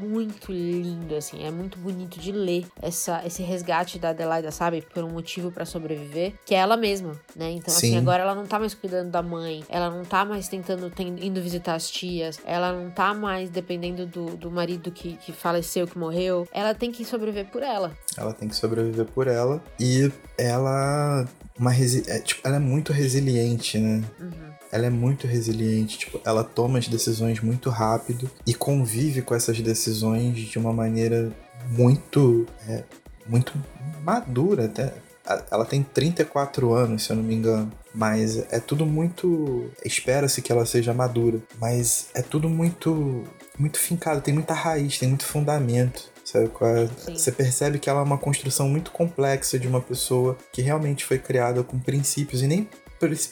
muito 0.00 0.53
lindo, 0.53 1.14
assim. 1.14 1.44
É 1.44 1.50
muito 1.50 1.79
bonito 1.79 2.18
de 2.18 2.33
ler 2.33 2.66
essa, 2.83 3.22
esse 3.24 3.42
resgate 3.42 3.98
da 3.98 4.11
Adelaida, 4.11 4.50
sabe? 4.50 4.83
Por 4.83 5.05
um 5.05 5.11
motivo 5.11 5.50
para 5.50 5.64
sobreviver, 5.64 6.35
que 6.44 6.55
é 6.55 6.59
ela 6.59 6.76
mesma, 6.76 7.12
né? 7.37 7.50
Então, 7.50 7.72
assim, 7.72 7.88
Sim. 7.88 7.96
assim, 7.96 7.98
agora 7.98 8.22
ela 8.22 8.35
não 8.35 8.46
tá 8.46 8.59
mais 8.59 8.74
cuidando 8.74 9.11
da 9.11 9.22
mãe, 9.22 9.64
ela 9.68 9.90
não 9.90 10.05
tá 10.05 10.24
mais 10.24 10.48
tentando, 10.48 10.90
tem, 10.90 11.09
indo 11.26 11.40
visitar 11.40 11.74
as 11.74 11.90
tias, 11.90 12.40
ela 12.44 12.72
não 12.72 12.90
tá 12.90 13.14
mais 13.14 13.50
dependendo 13.50 14.07
do, 14.07 14.37
do 14.37 14.50
marido 14.50 14.90
que, 14.90 15.16
que 15.16 15.33
faleceu, 15.33 15.87
que 15.87 15.98
morreu. 15.98 16.48
Ela 16.53 16.74
tem 16.74 16.90
que 16.90 17.05
sobreviver 17.05 17.50
por 17.50 17.62
ela. 17.62 17.96
Ela 18.16 18.33
tem 18.33 18.48
que 18.48 18.57
sobreviver 18.57 19.07
por 19.07 19.26
ela. 19.26 19.62
E 19.79 20.11
ela 20.38 21.26
uma 21.61 21.70
resi 21.70 22.03
é, 22.09 22.18
tipo, 22.31 22.47
ela 22.47 22.57
é 22.57 22.61
muito 22.61 22.93
resiliente, 22.93 23.79
né? 23.79 24.03
Uhum. 24.19 24.31
Ela 24.73 24.87
é 24.87 24.90
muito 24.90 25.27
resiliente, 25.27 25.99
tipo, 25.99 26.21
ela 26.25 26.45
toma 26.45 26.79
as 26.79 26.87
decisões 26.87 27.40
muito 27.40 27.71
rápido 27.71 28.31
e 28.47 28.55
convive 28.55 29.23
com 29.23 29.35
essas 29.35 29.61
decisões 29.61 30.38
de 30.38 30.59
uma 30.59 30.73
maneira 30.73 31.33
muito 31.69 32.47
é, 32.69 32.85
muito 33.27 33.53
madura 34.03 34.66
até. 34.66 34.95
Ela 35.51 35.64
tem 35.64 35.83
34 35.83 36.73
anos, 36.73 37.05
se 37.05 37.11
eu 37.11 37.16
não 37.16 37.23
me 37.23 37.35
engano. 37.35 37.71
Mas 37.95 38.38
é 38.51 38.59
tudo 38.59 38.85
muito. 38.87 39.71
Espera-se 39.85 40.43
que 40.43 40.51
ela 40.51 40.66
seja 40.66 40.95
madura. 40.95 41.38
Mas 41.61 42.09
é 42.14 42.23
tudo 42.23 42.49
muito. 42.49 43.25
Muito 43.59 43.79
fincado, 43.79 44.23
tem 44.23 44.33
muita 44.33 44.55
raiz, 44.55 44.99
tem 44.99 45.09
muito 45.09 45.27
fundamento. 45.27 46.10
Sabe? 46.31 46.51
É? 46.62 47.12
Você 47.12 47.33
percebe 47.33 47.79
que 47.79 47.90
ela 47.90 48.01
é 48.01 48.03
uma 48.03 48.19
construção 48.19 48.69
muito 48.69 48.90
complexa 48.90 49.59
de 49.59 49.66
uma 49.66 49.81
pessoa 49.81 50.37
que 50.53 50.62
realmente 50.62 51.05
foi 51.05 51.19
criada 51.19 51.62
com 51.62 51.79
princípios 51.79 52.43
e 52.43 52.47
nem 52.47 52.69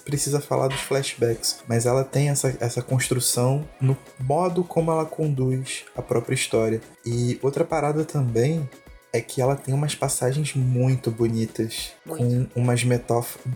precisa 0.05 0.41
falar 0.41 0.69
dos 0.69 0.81
flashbacks, 0.81 1.59
mas 1.69 1.85
ela 1.85 2.03
tem 2.03 2.31
essa, 2.31 2.57
essa 2.59 2.81
construção 2.81 3.69
no 3.79 3.95
modo 4.19 4.65
como 4.65 4.91
ela 4.91 5.05
conduz 5.05 5.85
a 5.95 6.01
própria 6.01 6.35
história. 6.35 6.81
E 7.05 7.39
outra 7.43 7.65
parada 7.65 8.03
também 8.03 8.69
é 9.12 9.21
que 9.21 9.40
ela 9.40 9.57
tem 9.57 9.75
umas 9.75 9.94
passagens 9.94 10.55
muito 10.55 11.11
bonitas, 11.11 11.92
muito. 12.05 12.51
com 12.53 12.61
umas, 12.61 12.85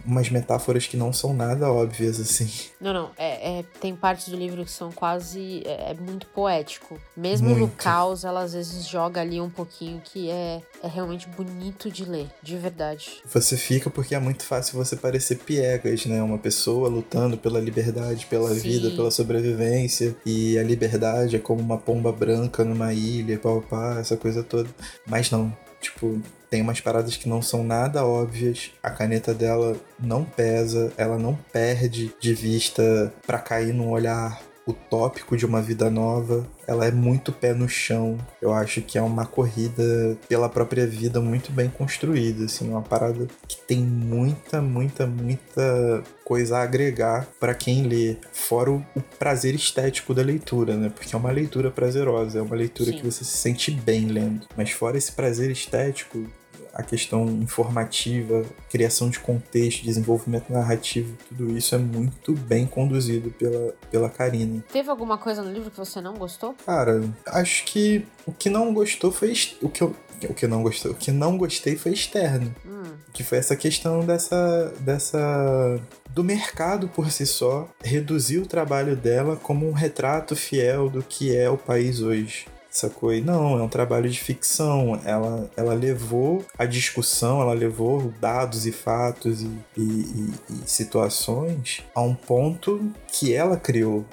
umas 0.04 0.30
metáforas 0.30 0.86
que 0.86 0.96
não 0.96 1.12
são 1.12 1.34
nada 1.34 1.70
óbvias, 1.70 2.18
assim. 2.18 2.50
Não, 2.80 2.92
não, 2.92 3.10
é, 3.18 3.58
é 3.58 3.64
tem 3.80 3.94
partes 3.94 4.28
do 4.28 4.36
livro 4.36 4.64
que 4.64 4.70
são 4.70 4.90
quase, 4.90 5.62
é, 5.66 5.90
é 5.90 5.94
muito 5.94 6.26
poético. 6.28 6.98
Mesmo 7.16 7.50
muito. 7.50 7.60
no 7.60 7.68
caos, 7.68 8.24
ela 8.24 8.42
às 8.42 8.54
vezes 8.54 8.86
joga 8.86 9.20
ali 9.20 9.40
um 9.40 9.50
pouquinho 9.50 10.00
que 10.02 10.30
é, 10.30 10.62
é 10.82 10.88
realmente 10.88 11.28
bonito 11.28 11.90
de 11.90 12.04
ler, 12.04 12.28
de 12.42 12.56
verdade. 12.56 13.22
Você 13.26 13.56
fica 13.56 13.90
porque 13.90 14.14
é 14.14 14.18
muito 14.18 14.44
fácil 14.44 14.78
você 14.78 14.96
parecer 14.96 15.36
piegas, 15.38 16.06
né? 16.06 16.22
Uma 16.22 16.38
pessoa 16.38 16.88
lutando 16.88 17.36
pela 17.36 17.60
liberdade, 17.60 18.26
pela 18.26 18.54
Sim. 18.54 18.60
vida, 18.60 18.90
pela 18.90 19.10
sobrevivência, 19.10 20.16
e 20.24 20.58
a 20.58 20.62
liberdade 20.62 21.36
é 21.36 21.38
como 21.38 21.60
uma 21.60 21.78
pomba 21.78 22.10
branca 22.10 22.64
numa 22.64 22.92
ilha, 22.94 23.38
pá, 23.68 23.98
essa 23.98 24.16
coisa 24.16 24.42
toda. 24.42 24.68
Mas 25.06 25.30
não, 25.30 25.41
Tipo, 25.82 26.22
tem 26.48 26.62
umas 26.62 26.80
paradas 26.80 27.16
que 27.16 27.28
não 27.28 27.42
são 27.42 27.64
nada 27.64 28.06
óbvias. 28.06 28.70
A 28.82 28.90
caneta 28.90 29.34
dela 29.34 29.76
não 29.98 30.24
pesa, 30.24 30.92
ela 30.96 31.18
não 31.18 31.34
perde 31.52 32.14
de 32.20 32.32
vista 32.32 33.12
para 33.26 33.38
cair 33.38 33.74
num 33.74 33.90
olhar 33.90 34.40
utópico 34.66 35.36
de 35.36 35.44
uma 35.44 35.60
vida 35.60 35.90
nova. 35.90 36.46
Ela 36.66 36.86
é 36.86 36.90
muito 36.90 37.32
pé 37.32 37.52
no 37.52 37.68
chão. 37.68 38.16
Eu 38.40 38.52
acho 38.52 38.80
que 38.82 38.96
é 38.96 39.02
uma 39.02 39.26
corrida 39.26 40.16
pela 40.28 40.48
própria 40.48 40.86
vida 40.86 41.20
muito 41.20 41.50
bem 41.50 41.68
construída, 41.68 42.44
assim, 42.44 42.68
uma 42.68 42.82
parada 42.82 43.26
que 43.48 43.56
tem 43.56 43.80
muita, 43.80 44.62
muita, 44.62 45.06
muita 45.06 46.02
coisa 46.24 46.58
a 46.58 46.62
agregar 46.62 47.26
para 47.40 47.54
quem 47.54 47.82
lê, 47.82 48.16
fora 48.32 48.70
o, 48.70 48.84
prazer 49.18 49.54
estético 49.54 50.14
da 50.14 50.22
leitura, 50.22 50.76
né? 50.76 50.88
Porque 50.88 51.14
é 51.14 51.18
uma 51.18 51.30
leitura 51.30 51.70
prazerosa, 51.70 52.38
é 52.38 52.42
uma 52.42 52.56
leitura 52.56 52.90
Sim. 52.90 52.98
que 52.98 53.04
você 53.04 53.24
se 53.24 53.36
sente 53.36 53.70
bem 53.70 54.06
lendo. 54.06 54.46
Mas 54.56 54.70
fora 54.70 54.96
esse 54.96 55.12
prazer 55.12 55.50
estético, 55.50 56.26
a 56.72 56.82
questão 56.82 57.26
informativa, 57.26 58.44
criação 58.70 59.10
de 59.10 59.18
contexto, 59.18 59.84
desenvolvimento 59.84 60.52
narrativo, 60.52 61.16
tudo 61.28 61.56
isso 61.56 61.74
é 61.74 61.78
muito 61.78 62.32
bem 62.32 62.66
conduzido 62.66 63.30
pela, 63.30 63.74
pela 63.90 64.08
Karina. 64.08 64.64
Teve 64.72 64.88
alguma 64.90 65.18
coisa 65.18 65.42
no 65.42 65.52
livro 65.52 65.70
que 65.70 65.76
você 65.76 66.00
não 66.00 66.14
gostou? 66.14 66.54
Cara, 66.64 67.02
acho 67.26 67.64
que 67.64 68.06
o 68.26 68.32
que 68.32 68.48
não 68.48 68.72
gostou 68.72 69.12
foi 69.12 69.32
o 69.60 69.68
que 69.68 69.82
eu 69.82 69.94
o 70.28 70.34
que 70.34 70.46
não 70.46 70.62
gostou, 70.62 70.92
o 70.92 70.94
que 70.94 71.10
não 71.10 71.36
gostei 71.36 71.76
foi 71.76 71.92
externo, 71.92 72.54
hum. 72.64 72.82
que 73.12 73.24
foi 73.24 73.38
essa 73.38 73.56
questão 73.56 74.04
dessa 74.06 74.72
dessa 74.78 75.80
do 76.10 76.22
mercado 76.22 76.88
por 76.88 77.10
si 77.10 77.26
só 77.26 77.68
reduzir 77.82 78.38
o 78.38 78.46
trabalho 78.46 78.94
dela 78.94 79.36
como 79.36 79.68
um 79.68 79.72
retrato 79.72 80.36
fiel 80.36 80.88
do 80.88 81.02
que 81.02 81.34
é 81.34 81.48
o 81.50 81.56
país 81.56 82.00
hoje 82.00 82.46
sacou? 82.72 83.12
E 83.12 83.20
não, 83.20 83.58
é 83.58 83.62
um 83.62 83.68
trabalho 83.68 84.08
de 84.08 84.20
ficção. 84.20 85.00
Ela, 85.04 85.50
ela 85.56 85.74
levou 85.74 86.44
a 86.58 86.64
discussão, 86.64 87.40
ela 87.40 87.52
levou 87.52 88.12
dados 88.20 88.66
e 88.66 88.72
fatos 88.72 89.42
e, 89.42 89.50
e, 89.76 89.82
e, 89.82 90.32
e 90.50 90.68
situações 90.68 91.84
a 91.94 92.00
um 92.00 92.14
ponto 92.14 92.92
que 93.08 93.34
ela 93.34 93.56
criou 93.56 94.04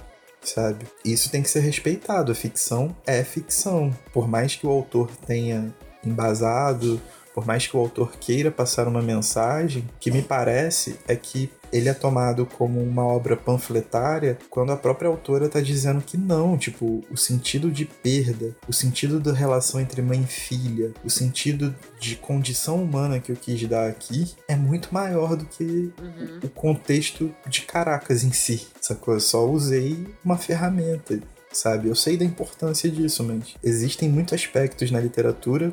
sabe? 0.42 0.86
Isso 1.04 1.30
tem 1.30 1.42
que 1.44 1.50
ser 1.50 1.60
respeitado. 1.60 2.32
A 2.32 2.36
ficção 2.36 2.96
é 3.06 3.24
ficção. 3.24 3.94
Por 4.14 4.28
mais 4.28 4.56
que 4.56 4.66
o 4.66 4.70
autor 4.70 5.12
tenha 5.28 5.74
embasado, 6.04 7.00
por 7.40 7.48
mais 7.48 7.66
que 7.66 7.78
o 7.78 7.80
autor 7.80 8.18
queira 8.20 8.52
passar 8.52 8.86
uma 8.86 9.02
mensagem, 9.02 9.88
que 9.98 10.12
me 10.12 10.22
parece 10.22 11.00
é 11.08 11.16
que 11.16 11.50
ele 11.72 11.88
é 11.88 11.94
tomado 11.94 12.46
como 12.46 12.84
uma 12.84 13.06
obra 13.06 13.38
panfletária 13.38 14.38
quando 14.50 14.74
a 14.74 14.76
própria 14.76 15.08
autora 15.08 15.46
está 15.46 15.62
dizendo 15.62 16.02
que 16.02 16.18
não, 16.18 16.58
tipo, 16.58 17.02
o 17.10 17.16
sentido 17.16 17.72
de 17.72 17.86
perda, 17.86 18.54
o 18.68 18.74
sentido 18.74 19.22
da 19.22 19.32
relação 19.32 19.80
entre 19.80 20.02
mãe 20.02 20.22
e 20.22 20.28
filha, 20.28 20.92
o 21.02 21.10
sentido 21.10 21.74
de 21.98 22.18
condição 22.18 22.84
humana 22.84 23.22
que 23.22 23.32
eu 23.32 23.38
quis 23.38 23.66
dar 23.70 23.88
aqui 23.88 24.36
é 24.46 24.58
muito 24.58 24.94
maior 24.94 25.38
do 25.38 25.46
que 25.46 25.64
uhum. 25.64 26.40
o 26.44 26.50
contexto 26.50 27.34
de 27.48 27.62
Caracas 27.62 28.26
em 28.26 28.34
si, 28.34 28.68
sacou? 28.82 29.14
Eu 29.14 29.22
só 29.22 29.48
usei 29.50 30.14
uma 30.26 30.38
ferramenta 30.38 31.22
sabe? 31.52 31.88
Eu 31.88 31.96
sei 31.96 32.16
da 32.16 32.24
importância 32.24 32.90
disso, 32.92 33.24
mas 33.24 33.56
existem 33.64 34.08
muitos 34.08 34.34
aspectos 34.34 34.92
na 34.92 35.00
literatura 35.00 35.72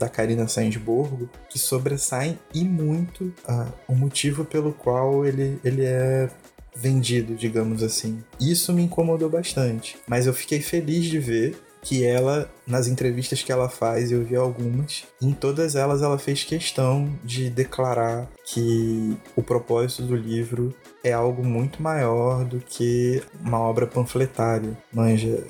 da 0.00 0.08
Karina 0.08 0.48
Sainsborgo 0.48 1.28
que 1.50 1.58
sobressaem 1.58 2.38
e 2.54 2.64
muito 2.64 3.24
uh, 3.46 3.70
o 3.86 3.94
motivo 3.94 4.46
pelo 4.46 4.72
qual 4.72 5.26
ele, 5.26 5.60
ele 5.62 5.84
é 5.84 6.30
vendido, 6.74 7.34
digamos 7.34 7.82
assim. 7.82 8.24
Isso 8.40 8.72
me 8.72 8.82
incomodou 8.82 9.28
bastante, 9.28 9.98
mas 10.08 10.26
eu 10.26 10.32
fiquei 10.32 10.62
feliz 10.62 11.04
de 11.04 11.18
ver 11.18 11.60
que 11.82 12.04
ela, 12.04 12.50
nas 12.66 12.86
entrevistas 12.86 13.42
que 13.42 13.50
ela 13.50 13.68
faz, 13.68 14.12
eu 14.12 14.24
vi 14.24 14.36
algumas, 14.36 15.04
em 15.20 15.32
todas 15.32 15.74
elas 15.74 16.02
ela 16.02 16.18
fez 16.18 16.44
questão 16.44 17.10
de 17.24 17.48
declarar 17.48 18.28
que 18.44 19.16
o 19.34 19.42
propósito 19.42 20.02
do 20.02 20.16
livro 20.16 20.74
é 21.02 21.12
algo 21.12 21.42
muito 21.42 21.82
maior 21.82 22.44
do 22.44 22.58
que 22.60 23.22
uma 23.40 23.58
obra 23.58 23.86
panfletária. 23.86 24.76
Manja, 24.92 25.42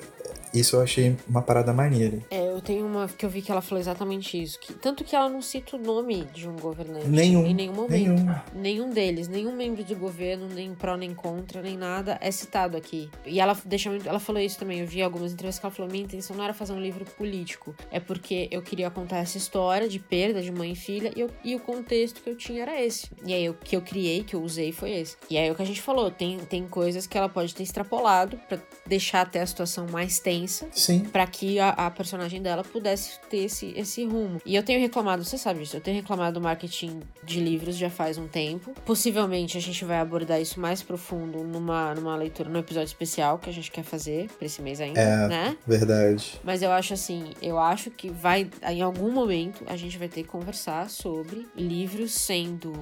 isso 0.53 0.75
eu 0.75 0.81
achei 0.81 1.15
uma 1.27 1.41
parada 1.41 1.73
maneira. 1.73 2.19
É, 2.29 2.47
eu 2.47 2.61
tenho 2.61 2.85
uma 2.85 3.07
que 3.07 3.25
eu 3.25 3.29
vi 3.29 3.41
que 3.41 3.51
ela 3.51 3.61
falou 3.61 3.79
exatamente 3.79 4.41
isso. 4.41 4.59
Que, 4.59 4.73
tanto 4.73 5.03
que 5.03 5.15
ela 5.15 5.29
não 5.29 5.41
cita 5.41 5.77
o 5.77 5.79
nome 5.79 6.25
de 6.33 6.47
um 6.47 6.55
governante. 6.55 7.07
Nenhum. 7.07 7.45
Em 7.45 7.53
nenhum 7.53 7.73
momento. 7.73 7.91
Nenhum. 7.91 8.35
nenhum 8.53 8.89
deles, 8.89 9.27
nenhum 9.27 9.55
membro 9.55 9.83
do 9.83 9.95
governo, 9.95 10.47
nem 10.47 10.73
pró 10.75 10.97
nem 10.97 11.13
contra, 11.13 11.61
nem 11.61 11.77
nada, 11.77 12.17
é 12.21 12.29
citado 12.31 12.75
aqui. 12.75 13.09
E 13.25 13.39
ela 13.39 13.57
deixa 13.65 13.89
muito. 13.89 14.07
Ela 14.07 14.19
falou 14.19 14.41
isso 14.41 14.59
também. 14.59 14.79
Eu 14.79 14.87
vi 14.87 15.01
algumas 15.01 15.31
entrevistas 15.31 15.59
que 15.59 15.65
ela 15.65 15.73
falou: 15.73 15.91
minha 15.91 16.03
intenção 16.03 16.35
não 16.35 16.43
era 16.43 16.53
fazer 16.53 16.73
um 16.73 16.81
livro 16.81 17.05
político. 17.05 17.73
É 17.89 17.99
porque 17.99 18.47
eu 18.51 18.61
queria 18.61 18.89
contar 18.89 19.17
essa 19.17 19.37
história 19.37 19.87
de 19.87 19.99
perda 19.99 20.41
de 20.41 20.51
mãe 20.51 20.73
e 20.73 20.75
filha. 20.75 21.11
E, 21.15 21.21
eu, 21.21 21.29
e 21.43 21.55
o 21.55 21.59
contexto 21.59 22.21
que 22.21 22.29
eu 22.29 22.35
tinha 22.35 22.63
era 22.63 22.81
esse. 22.81 23.09
E 23.25 23.33
aí 23.33 23.49
o 23.49 23.53
que 23.53 23.75
eu 23.75 23.81
criei, 23.81 24.23
que 24.23 24.35
eu 24.35 24.41
usei, 24.41 24.71
foi 24.71 24.91
esse. 24.91 25.15
E 25.29 25.37
aí 25.37 25.49
o 25.49 25.55
que 25.55 25.61
a 25.61 25.65
gente 25.65 25.81
falou: 25.81 26.11
tem, 26.11 26.37
tem 26.39 26.67
coisas 26.67 27.07
que 27.07 27.17
ela 27.17 27.29
pode 27.29 27.55
ter 27.55 27.63
extrapolado 27.63 28.37
para 28.49 28.59
deixar 28.85 29.21
até 29.21 29.41
a 29.41 29.45
situação 29.45 29.87
mais 29.87 30.19
tensa 30.19 30.40
Sim. 30.47 30.99
Pra 31.01 31.25
que 31.27 31.59
a, 31.59 31.69
a, 31.69 31.91
personagem 31.91 32.41
dela 32.41 32.63
pudesse 32.63 33.19
ter 33.29 33.45
esse, 33.45 33.73
esse 33.75 34.05
rumo. 34.05 34.41
E 34.45 34.55
eu 34.55 34.63
tenho 34.63 34.79
reclamado, 34.79 35.23
você 35.23 35.37
sabe 35.37 35.59
disso, 35.61 35.77
eu 35.77 35.81
tenho 35.81 35.97
reclamado 35.97 36.39
do 36.39 36.41
marketing 36.41 37.01
de 37.23 37.39
livros 37.39 37.75
já 37.75 37.89
faz 37.89 38.17
um 38.17 38.27
tempo. 38.27 38.73
Possivelmente 38.85 39.57
a 39.57 39.61
gente 39.61 39.83
vai 39.85 39.99
abordar 39.99 40.41
isso 40.41 40.59
mais 40.59 40.81
profundo 40.81 41.43
numa, 41.43 41.93
numa 41.95 42.15
leitura, 42.15 42.49
no 42.49 42.59
episódio 42.59 42.87
especial 42.87 43.37
que 43.37 43.49
a 43.49 43.53
gente 43.53 43.71
quer 43.71 43.83
fazer 43.83 44.29
pra 44.37 44.45
esse 44.45 44.61
mês 44.61 44.79
ainda, 44.79 44.99
É. 44.99 45.27
né? 45.27 45.57
Verdade. 45.67 46.39
Mas 46.43 46.61
eu 46.61 46.71
acho 46.71 46.93
assim, 46.93 47.31
eu 47.41 47.57
acho 47.59 47.91
que 47.91 48.09
vai, 48.09 48.49
em 48.69 48.81
algum 48.81 49.11
momento, 49.11 49.63
a 49.67 49.75
gente 49.75 49.97
vai 49.97 50.07
ter 50.07 50.23
que 50.23 50.29
conversar 50.29 50.89
sobre 50.89 51.47
livros 51.55 52.11
sendo 52.13 52.73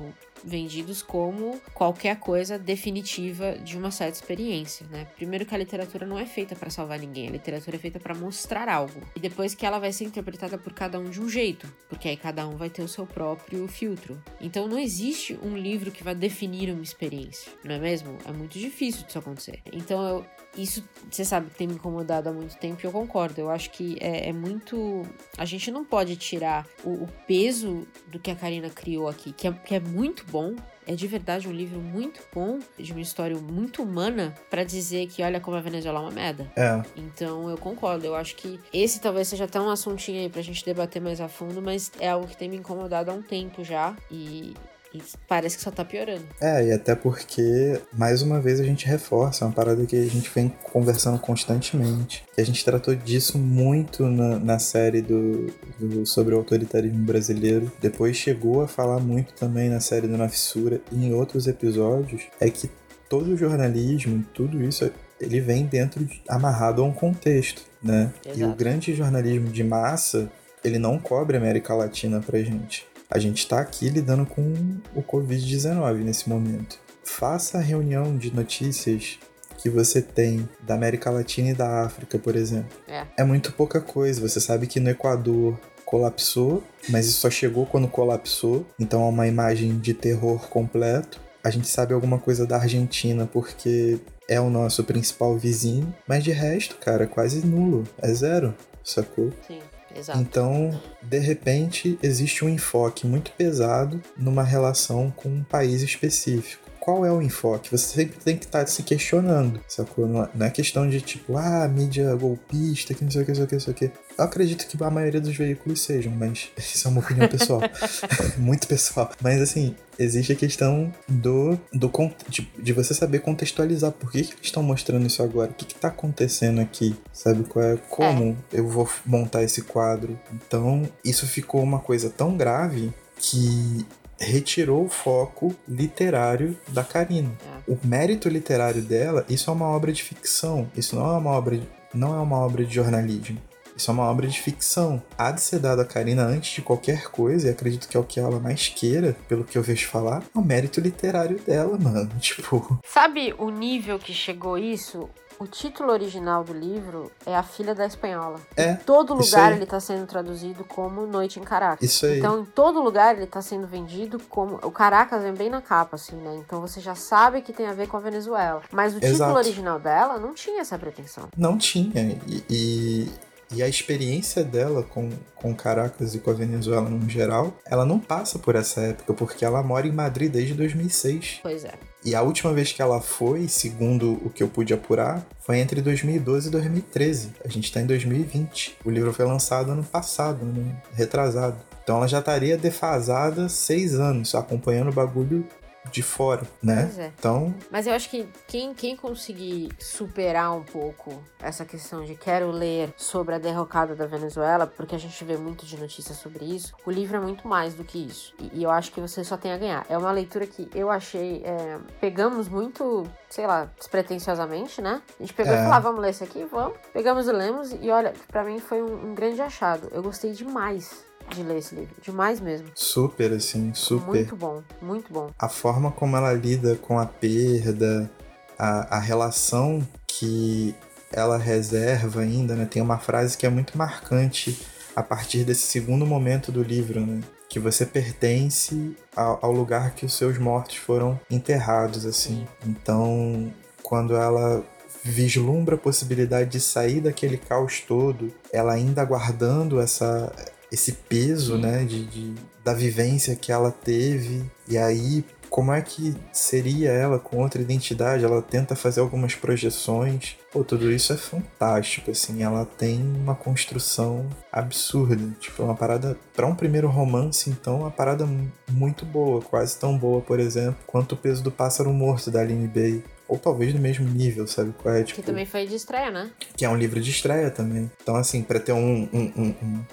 vendidos 0.43 1.01
como 1.01 1.59
qualquer 1.73 2.17
coisa 2.19 2.57
definitiva 2.57 3.57
de 3.57 3.77
uma 3.77 3.91
certa 3.91 4.17
experiência, 4.17 4.85
né? 4.89 5.07
Primeiro 5.15 5.45
que 5.45 5.53
a 5.53 5.57
literatura 5.57 6.05
não 6.05 6.17
é 6.17 6.25
feita 6.25 6.55
para 6.55 6.69
salvar 6.69 6.99
ninguém, 6.99 7.27
a 7.27 7.31
literatura 7.31 7.75
é 7.75 7.79
feita 7.79 7.99
para 7.99 8.15
mostrar 8.15 8.69
algo. 8.69 9.01
E 9.15 9.19
depois 9.19 9.53
que 9.53 9.65
ela 9.65 9.79
vai 9.79 9.91
ser 9.91 10.05
interpretada 10.05 10.57
por 10.57 10.73
cada 10.73 10.99
um 10.99 11.09
de 11.09 11.21
um 11.21 11.29
jeito, 11.29 11.71
porque 11.87 12.07
aí 12.07 12.17
cada 12.17 12.47
um 12.47 12.57
vai 12.57 12.69
ter 12.69 12.81
o 12.81 12.87
seu 12.87 13.05
próprio 13.05 13.67
filtro. 13.67 14.21
Então 14.39 14.67
não 14.67 14.79
existe 14.79 15.37
um 15.41 15.55
livro 15.55 15.91
que 15.91 16.03
vai 16.03 16.15
definir 16.15 16.71
uma 16.71 16.83
experiência, 16.83 17.51
não 17.63 17.75
é 17.75 17.79
mesmo? 17.79 18.17
É 18.25 18.31
muito 18.31 18.57
difícil 18.57 19.05
disso 19.05 19.19
acontecer. 19.19 19.61
Então 19.71 20.07
eu, 20.07 20.25
isso, 20.57 20.83
você 21.09 21.23
sabe, 21.23 21.49
tem 21.51 21.67
me 21.67 21.75
incomodado 21.75 22.29
há 22.29 22.33
muito 22.33 22.57
tempo 22.57 22.79
e 22.83 22.85
eu 22.85 22.91
concordo. 22.91 23.39
Eu 23.39 23.49
acho 23.49 23.69
que 23.71 23.97
é, 23.99 24.29
é 24.29 24.33
muito. 24.33 25.03
A 25.37 25.45
gente 25.45 25.71
não 25.71 25.85
pode 25.85 26.15
tirar 26.15 26.67
o, 26.83 27.03
o 27.03 27.09
peso 27.27 27.87
do 28.07 28.19
que 28.19 28.31
a 28.31 28.35
Karina 28.35 28.69
criou 28.69 29.07
aqui, 29.07 29.31
que 29.31 29.47
é, 29.47 29.51
que 29.51 29.75
é 29.75 29.79
muito 29.79 30.25
bom. 30.29 30.55
É 30.87 30.95
de 30.95 31.05
verdade 31.05 31.47
um 31.47 31.51
livro 31.51 31.79
muito 31.79 32.19
bom, 32.33 32.57
de 32.75 32.91
uma 32.91 33.01
história 33.01 33.37
muito 33.37 33.83
humana, 33.83 34.33
pra 34.49 34.63
dizer 34.63 35.07
que 35.07 35.21
olha 35.21 35.39
como 35.39 35.55
a 35.55 35.61
Venezuela 35.61 35.99
é 35.99 36.01
uma 36.01 36.11
merda. 36.11 36.51
É. 36.55 36.81
Então 36.95 37.47
eu 37.47 37.57
concordo. 37.59 38.07
Eu 38.07 38.15
acho 38.15 38.35
que 38.35 38.59
esse 38.73 38.99
talvez 38.99 39.27
seja 39.27 39.43
até 39.43 39.61
um 39.61 39.69
assuntinho 39.69 40.19
aí 40.19 40.29
pra 40.29 40.41
gente 40.41 40.65
debater 40.65 40.99
mais 40.99 41.21
a 41.21 41.27
fundo, 41.27 41.61
mas 41.61 41.91
é 41.99 42.09
algo 42.09 42.27
que 42.27 42.35
tem 42.35 42.49
me 42.49 42.57
incomodado 42.57 43.11
há 43.11 43.13
um 43.13 43.21
tempo 43.21 43.63
já. 43.63 43.95
E. 44.09 44.55
e 44.93 45.01
parece 45.27 45.57
que 45.57 45.63
só 45.63 45.69
tá 45.71 45.85
piorando. 45.85 46.23
É, 46.41 46.67
e 46.67 46.71
até 46.71 46.95
porque, 46.95 47.79
mais 47.93 48.21
uma 48.21 48.39
vez, 48.41 48.59
a 48.59 48.63
gente 48.63 48.85
reforça, 48.87 49.43
é 49.43 49.47
uma 49.47 49.53
parada 49.53 49.85
que 49.85 49.95
a 49.95 50.05
gente 50.09 50.29
vem 50.33 50.49
conversando 50.71 51.19
constantemente. 51.19 52.23
Que 52.33 52.41
a 52.41 52.45
gente 52.45 52.63
tratou 52.65 52.95
disso 52.95 53.37
muito 53.37 54.05
na, 54.05 54.39
na 54.39 54.59
série 54.59 55.01
do, 55.01 55.47
do- 55.79 56.05
sobre 56.05 56.33
o 56.33 56.37
autoritarismo 56.37 57.03
brasileiro. 57.05 57.71
Depois 57.81 58.15
chegou 58.17 58.61
a 58.61 58.67
falar 58.67 58.99
muito 58.99 59.33
também 59.33 59.69
na 59.69 59.79
série 59.79 60.07
do 60.07 60.17
Na 60.17 60.27
Fissura 60.29 60.81
e 60.91 61.05
em 61.05 61.13
outros 61.13 61.47
episódios. 61.47 62.23
É 62.39 62.49
que 62.49 62.69
todo 63.07 63.31
o 63.33 63.37
jornalismo, 63.37 64.23
tudo 64.33 64.63
isso, 64.63 64.89
ele 65.19 65.39
vem 65.41 65.65
dentro, 65.65 66.03
de, 66.03 66.21
amarrado 66.27 66.81
a 66.81 66.85
um 66.85 66.91
contexto, 66.93 67.61
né? 67.83 68.11
E 68.25 68.29
o 68.29 68.33
Exato. 68.45 68.55
grande 68.55 68.93
jornalismo 68.95 69.49
de 69.49 69.63
massa, 69.63 70.31
ele 70.63 70.77
não 70.79 70.97
cobre 70.99 71.35
a 71.37 71.39
América 71.39 71.73
Latina 71.73 72.19
pra 72.19 72.39
gente. 72.39 72.85
A 73.11 73.17
gente 73.17 73.39
está 73.39 73.59
aqui 73.59 73.89
lidando 73.89 74.23
com 74.23 74.53
o 74.95 75.01
Covid-19 75.01 76.03
nesse 76.03 76.29
momento. 76.29 76.77
Faça 77.03 77.57
a 77.57 77.61
reunião 77.61 78.15
de 78.15 78.31
notícias 78.31 79.17
que 79.57 79.67
você 79.67 79.99
tem 79.99 80.47
da 80.61 80.75
América 80.75 81.09
Latina 81.09 81.49
e 81.49 81.53
da 81.55 81.83
África, 81.83 82.19
por 82.19 82.35
exemplo. 82.35 82.77
É. 82.87 83.07
É 83.17 83.23
muito 83.23 83.51
pouca 83.53 83.81
coisa. 83.81 84.21
Você 84.21 84.39
sabe 84.39 84.67
que 84.67 84.79
no 84.79 84.91
Equador 84.91 85.59
colapsou, 85.83 86.63
mas 86.87 87.07
isso 87.07 87.21
só 87.21 87.31
chegou 87.31 87.65
quando 87.65 87.87
colapsou. 87.87 88.63
Então 88.79 89.01
é 89.01 89.09
uma 89.09 89.27
imagem 89.27 89.79
de 89.79 89.95
terror 89.95 90.47
completo. 90.47 91.19
A 91.43 91.49
gente 91.49 91.67
sabe 91.67 91.95
alguma 91.95 92.19
coisa 92.19 92.45
da 92.45 92.57
Argentina 92.57 93.25
porque 93.25 93.99
é 94.27 94.39
o 94.39 94.51
nosso 94.51 94.83
principal 94.83 95.35
vizinho, 95.35 95.91
mas 96.07 96.23
de 96.23 96.31
resto, 96.31 96.75
cara, 96.75 97.05
é 97.05 97.07
quase 97.07 97.43
nulo. 97.43 97.85
É 97.97 98.13
zero, 98.13 98.53
sacou? 98.83 99.33
Sim, 99.47 99.61
exato. 99.99 100.19
Então, 100.19 100.79
de 101.01 101.19
repente, 101.19 101.97
existe 102.01 102.43
um 102.43 102.49
enfoque 102.49 103.05
muito 103.05 103.31
pesado 103.31 104.01
numa 104.17 104.43
relação 104.43 105.11
com 105.15 105.29
um 105.29 105.43
país 105.43 105.81
específico. 105.81 106.69
Qual 106.79 107.05
é 107.05 107.11
o 107.11 107.21
enfoque? 107.21 107.69
Você 107.69 107.95
sempre 107.97 108.17
tem 108.23 108.37
que 108.37 108.45
estar 108.45 108.65
se 108.65 108.81
questionando, 108.83 109.59
sacou? 109.67 110.05
É- 110.05 110.29
não 110.33 110.45
é 110.45 110.49
questão 110.49 110.89
de 110.89 111.01
tipo, 111.01 111.37
ah, 111.37 111.67
mídia 111.67 112.15
golpista, 112.15 112.93
que 112.93 113.03
não 113.03 113.11
sei 113.11 113.21
o 113.21 113.25
que, 113.25 113.31
não 113.31 113.35
sei 113.35 113.43
o 113.43 113.47
que, 113.47 113.55
não 113.55 113.59
sei 113.61 113.73
o 113.73 113.75
que. 113.75 113.91
Eu 114.17 114.23
acredito 114.23 114.65
que 114.65 114.81
a 114.83 114.89
maioria 114.89 115.21
dos 115.21 115.35
veículos 115.35 115.81
sejam, 115.81 116.11
mas 116.13 116.49
isso 116.57 116.87
é 116.87 116.91
uma 116.91 117.01
opinião 117.01 117.27
pessoal. 117.27 117.61
muito 118.37 118.67
pessoal. 118.67 119.11
Mas 119.21 119.41
assim, 119.41 119.75
existe 119.99 120.31
a 120.31 120.35
questão 120.35 120.91
do, 121.07 121.59
do 121.73 121.91
de, 122.29 122.49
de 122.57 122.73
você 122.73 122.93
saber 122.93 123.19
contextualizar 123.19 123.91
por 123.91 124.11
que, 124.11 124.23
que 124.23 124.33
eles 124.33 124.45
estão 124.45 124.63
mostrando 124.63 125.05
isso 125.05 125.21
agora, 125.21 125.51
o 125.51 125.53
que, 125.53 125.65
que 125.65 125.75
tá 125.75 125.89
acontecendo 125.89 126.61
aqui, 126.61 126.95
sabe? 127.11 127.43
Qual 127.43 127.63
é, 127.63 127.77
como 127.89 128.37
eu 128.51 128.67
vou 128.67 128.89
montar 129.05 129.43
esse 129.43 129.61
quadro. 129.61 130.17
Então, 130.33 130.89
isso 131.03 131.27
ficou 131.27 131.61
uma 131.61 131.79
coisa 131.79 132.09
tão 132.09 132.37
grave 132.37 132.93
que 133.17 133.85
retirou 134.19 134.85
o 134.85 134.89
foco 134.89 135.55
literário 135.67 136.57
da 136.69 136.83
Karina. 136.83 137.31
É. 137.67 137.71
O 137.71 137.77
mérito 137.83 138.29
literário 138.29 138.81
dela, 138.81 139.25
isso 139.29 139.49
é 139.49 139.53
uma 139.53 139.67
obra 139.67 139.91
de 139.91 140.03
ficção, 140.03 140.69
isso 140.75 140.95
não 140.95 141.05
é 141.05 141.17
uma 141.17 141.31
obra 141.31 141.59
não 141.93 142.15
é 142.15 142.19
uma 142.19 142.37
obra 142.37 142.63
de 142.63 142.75
jornalismo. 142.75 143.39
Isso 143.79 143.89
é 143.89 143.93
uma 143.93 144.03
obra 144.03 144.27
de 144.27 144.41
ficção. 144.41 145.01
Há 145.17 145.31
de 145.31 145.39
ser 145.39 145.57
dado 145.59 145.79
a 145.81 145.85
Karina 145.85 146.23
antes 146.25 146.51
de 146.51 146.61
qualquer 146.61 147.03
coisa, 147.09 147.47
e 147.47 147.49
acredito 147.49 147.87
que 147.87 147.95
é 147.95 147.99
o 147.99 148.03
que 148.03 148.19
ela 148.19 148.37
mais 148.37 148.67
queira, 148.67 149.15
pelo 149.29 149.45
que 149.45 149.57
eu 149.57 149.63
vejo 149.63 149.87
falar, 149.87 150.21
é 150.35 150.37
o 150.37 150.41
mérito 150.43 150.81
literário 150.81 151.39
dela, 151.39 151.77
mano. 151.79 152.09
Tipo, 152.19 152.77
Sabe 152.85 153.33
o 153.37 153.49
nível 153.49 153.97
que 153.97 154.13
chegou 154.13 154.57
isso? 154.57 155.09
O 155.39 155.47
título 155.47 155.93
original 155.93 156.43
do 156.43 156.51
livro 156.51 157.09
é 157.25 157.33
A 157.33 157.41
Filha 157.41 157.73
da 157.73 157.85
Espanhola. 157.85 158.41
É, 158.57 158.71
Em 158.71 158.75
todo 158.75 159.13
lugar 159.13 159.53
ele 159.53 159.65
tá 159.65 159.79
sendo 159.79 160.05
traduzido 160.05 160.65
como 160.65 161.07
Noite 161.07 161.39
em 161.39 161.43
Caracas. 161.43 161.89
Isso 161.89 162.05
aí. 162.05 162.19
Então, 162.19 162.41
em 162.41 162.45
todo 162.45 162.81
lugar 162.81 163.15
ele 163.15 163.25
tá 163.25 163.41
sendo 163.41 163.65
vendido 163.65 164.19
como. 164.27 164.59
O 164.61 164.69
Caracas 164.69 165.23
vem 165.23 165.33
bem 165.33 165.49
na 165.49 165.61
capa, 165.61 165.95
assim, 165.95 166.17
né? 166.17 166.35
Então 166.45 166.59
você 166.59 166.81
já 166.81 166.93
sabe 166.93 167.41
que 167.41 167.53
tem 167.53 167.67
a 167.67 167.73
ver 167.73 167.87
com 167.87 167.95
a 167.95 168.01
Venezuela. 168.01 168.61
Mas 168.69 168.91
o 168.93 168.99
título 168.99 169.15
Exato. 169.15 169.37
original 169.37 169.79
dela 169.79 170.19
não 170.19 170.33
tinha 170.33 170.59
essa 170.59 170.77
pretensão. 170.77 171.29
não 171.37 171.57
tinha. 171.57 172.19
E, 172.27 172.43
e, 172.49 173.09
e 173.51 173.63
a 173.63 173.67
experiência 173.67 174.43
dela 174.43 174.83
com, 174.83 175.09
com 175.35 175.55
Caracas 175.55 176.13
e 176.13 176.19
com 176.19 176.29
a 176.29 176.33
Venezuela 176.33 176.89
no 176.89 177.09
geral, 177.09 177.53
ela 177.65 177.85
não 177.85 177.99
passa 177.99 178.37
por 178.37 178.55
essa 178.55 178.81
época, 178.81 179.13
porque 179.13 179.43
ela 179.43 179.63
mora 179.63 179.87
em 179.87 179.91
Madrid 179.91 180.31
desde 180.31 180.53
2006. 180.53 181.39
Pois 181.41 181.63
é. 181.65 181.73
E 182.03 182.15
a 182.15 182.21
última 182.21 182.53
vez 182.53 182.71
que 182.71 182.81
ela 182.81 183.01
foi, 183.01 183.47
segundo 183.47 184.13
o 184.23 184.29
que 184.29 184.41
eu 184.41 184.47
pude 184.47 184.73
apurar, 184.73 185.25
foi 185.39 185.59
entre 185.59 185.81
2012 185.81 186.47
e 186.47 186.51
2013. 186.51 187.31
A 187.43 187.49
gente 187.49 187.71
tá 187.71 187.81
em 187.81 187.85
2020. 187.85 188.77
O 188.85 188.89
livro 188.89 189.11
foi 189.11 189.25
lançado 189.25 189.71
ano 189.71 189.83
passado, 189.83 190.45
né? 190.45 190.75
retrasado. 190.93 191.57
Então 191.83 191.97
ela 191.97 192.07
já 192.07 192.19
estaria 192.19 192.55
defasada 192.55 193.49
seis 193.49 193.95
anos, 193.95 194.35
acompanhando 194.35 194.89
o 194.89 194.93
bagulho 194.93 195.45
de 195.91 196.01
fora, 196.01 196.43
né? 196.61 196.83
Pois 196.85 196.99
é. 196.99 197.11
Então, 197.17 197.53
Mas 197.71 197.87
eu 197.87 197.93
acho 197.93 198.09
que 198.09 198.27
quem, 198.47 198.73
quem 198.73 198.95
conseguir 198.95 199.69
superar 199.79 200.51
um 200.55 200.63
pouco 200.63 201.21
essa 201.41 201.63
questão 201.65 202.03
de 202.03 202.15
quero 202.15 202.51
ler 202.51 202.93
sobre 202.97 203.35
a 203.35 203.37
derrocada 203.39 203.95
da 203.95 204.05
Venezuela, 204.05 204.67
porque 204.67 204.95
a 204.95 204.99
gente 204.99 205.23
vê 205.23 205.37
muito 205.37 205.65
de 205.65 205.77
notícias 205.79 206.17
sobre 206.17 206.45
isso, 206.45 206.73
o 206.85 206.91
livro 206.91 207.17
é 207.17 207.19
muito 207.19 207.47
mais 207.47 207.73
do 207.73 207.83
que 207.83 207.97
isso. 207.97 208.33
E, 208.39 208.59
e 208.59 208.63
eu 208.63 208.69
acho 208.71 208.91
que 208.91 208.99
você 209.01 209.23
só 209.23 209.37
tem 209.37 209.51
a 209.51 209.57
ganhar. 209.57 209.85
É 209.89 209.97
uma 209.97 210.11
leitura 210.11 210.45
que 210.45 210.69
eu 210.75 210.89
achei. 210.91 211.41
é, 211.45 211.77
pegamos 212.01 212.47
muito, 212.49 213.03
sei 213.29 213.45
lá, 213.47 213.69
despretensiosamente, 213.77 214.81
né? 214.81 215.01
A 215.19 215.23
gente 215.23 215.33
pegou 215.33 215.53
e 215.53 215.55
É. 215.55 215.59
falou: 215.59 215.73
ah, 215.73 215.79
vamos 215.79 216.01
ler 216.01 216.09
esse 216.09 216.23
aqui? 216.23 216.45
Vamos. 216.45 216.77
Pegamos 216.93 217.27
e 217.27 217.31
lemos, 217.31 217.71
e 217.73 217.89
olha, 217.89 218.13
pra 218.27 218.43
mim 218.43 218.59
foi 218.59 218.81
um, 218.81 219.11
um 219.11 219.15
grande 219.15 219.41
achado. 219.41 219.87
Eu 219.91 220.01
gostei 220.03 220.31
demais 220.31 221.05
de 221.35 221.43
ler 221.43 221.57
esse 221.57 221.75
livro. 221.75 221.95
Demais 222.01 222.39
mesmo. 222.39 222.67
super 222.75 223.33
assim, 223.33 223.73
super. 223.73 224.05
Muito 224.05 224.35
bom, 224.35 224.63
muito 224.81 225.13
bom. 225.13 225.31
a 225.37 225.49
forma 225.49 225.91
como 225.91 226.15
ela 226.17 226.33
lida 226.33 226.75
com 226.75 226.99
a 226.99 227.05
perda, 227.05 228.09
a, 228.57 228.97
a 228.97 228.99
relação 228.99 229.87
que 230.07 230.75
ela 231.11 231.37
reserva 231.37 232.21
ainda, 232.21 232.55
né? 232.55 232.65
Tem 232.65 232.81
uma 232.81 232.99
frase 232.99 233.37
que 233.37 233.45
é 233.45 233.49
muito 233.49 233.77
marcante 233.77 234.59
a 234.95 235.01
partir 235.01 235.43
desse 235.43 235.67
segundo 235.67 236.05
momento 236.05 236.51
do 236.51 236.61
livro, 236.61 236.99
né? 236.99 237.21
Que 237.47 237.59
você 237.59 237.85
pertence 237.85 238.95
ao, 239.15 239.39
ao 239.41 239.51
lugar 239.51 239.95
que 239.95 240.05
os 240.05 240.13
seus 240.13 240.37
mortos 240.37 240.75
foram 240.75 241.19
enterrados, 241.31 242.05
assim. 242.05 242.47
Então, 242.65 243.51
quando 243.81 244.15
ela 244.15 244.63
vislumbra 245.03 245.75
a 245.75 245.77
possibilidade 245.77 246.49
de 246.49 246.59
sair 246.59 247.01
daquele 247.01 247.37
caos 247.37 247.79
todo, 247.81 248.31
ela 248.51 248.73
ainda 248.73 249.03
guardando 249.03 249.79
essa, 249.79 250.31
esse 250.71 250.91
peso, 250.93 251.57
né, 251.57 251.83
de, 251.85 252.05
de- 252.05 252.35
da 252.63 252.73
vivência 252.73 253.35
que 253.35 253.51
ela 253.51 253.71
teve. 253.71 254.43
E 254.67 254.77
aí, 254.77 255.23
como 255.49 255.73
é 255.73 255.81
que 255.81 256.15
seria 256.31 256.91
ela 256.91 257.17
com 257.17 257.37
outra 257.37 257.59
identidade? 257.61 258.23
Ela 258.23 258.41
tenta 258.41 258.75
fazer 258.75 258.99
algumas 258.99 259.33
projeções. 259.33 260.35
Pô, 260.51 260.63
tudo 260.63 260.91
isso 260.91 261.11
é 261.13 261.17
fantástico, 261.17 262.11
assim. 262.11 262.43
Ela 262.43 262.65
tem 262.65 263.01
uma 263.01 263.33
construção 263.35 264.27
absurda. 264.51 265.33
Tipo, 265.39 265.63
é 265.63 265.65
uma 265.65 265.75
parada. 265.75 266.17
Pra 266.35 266.45
um 266.45 266.53
primeiro 266.55 266.87
romance, 266.87 267.49
então, 267.49 267.77
é 267.77 267.79
uma 267.83 267.91
parada 267.91 268.25
mu- 268.25 268.51
muito 268.69 269.05
boa. 269.05 269.41
Quase 269.41 269.77
tão 269.79 269.97
boa, 269.97 270.21
por 270.21 270.39
exemplo, 270.39 270.77
quanto 270.85 271.13
o 271.13 271.17
peso 271.17 271.41
do 271.43 271.51
pássaro 271.51 271.91
morto 271.91 272.29
da 272.29 272.41
Aline 272.41 272.67
Bay. 272.67 273.03
ou 273.27 273.37
talvez 273.37 273.71
do 273.73 273.79
mesmo 273.79 274.07
nível, 274.09 274.47
sabe 274.47 274.73
qual 274.81 274.93
é? 274.95 275.03
Tipo, 275.03 275.21
que 275.21 275.25
também 275.25 275.45
foi 275.45 275.67
de 275.67 275.75
estreia, 275.75 276.09
né? 276.09 276.31
Que 276.57 276.65
é 276.65 276.69
um 276.69 276.75
livro 276.75 276.99
de 276.99 277.11
estreia 277.11 277.51
também. 277.51 277.89
Então, 278.01 278.15
assim, 278.15 278.41
para 278.41 278.59
ter 278.59 278.71
um, 278.73 279.07
um, 279.13 279.31
um, 279.37 279.85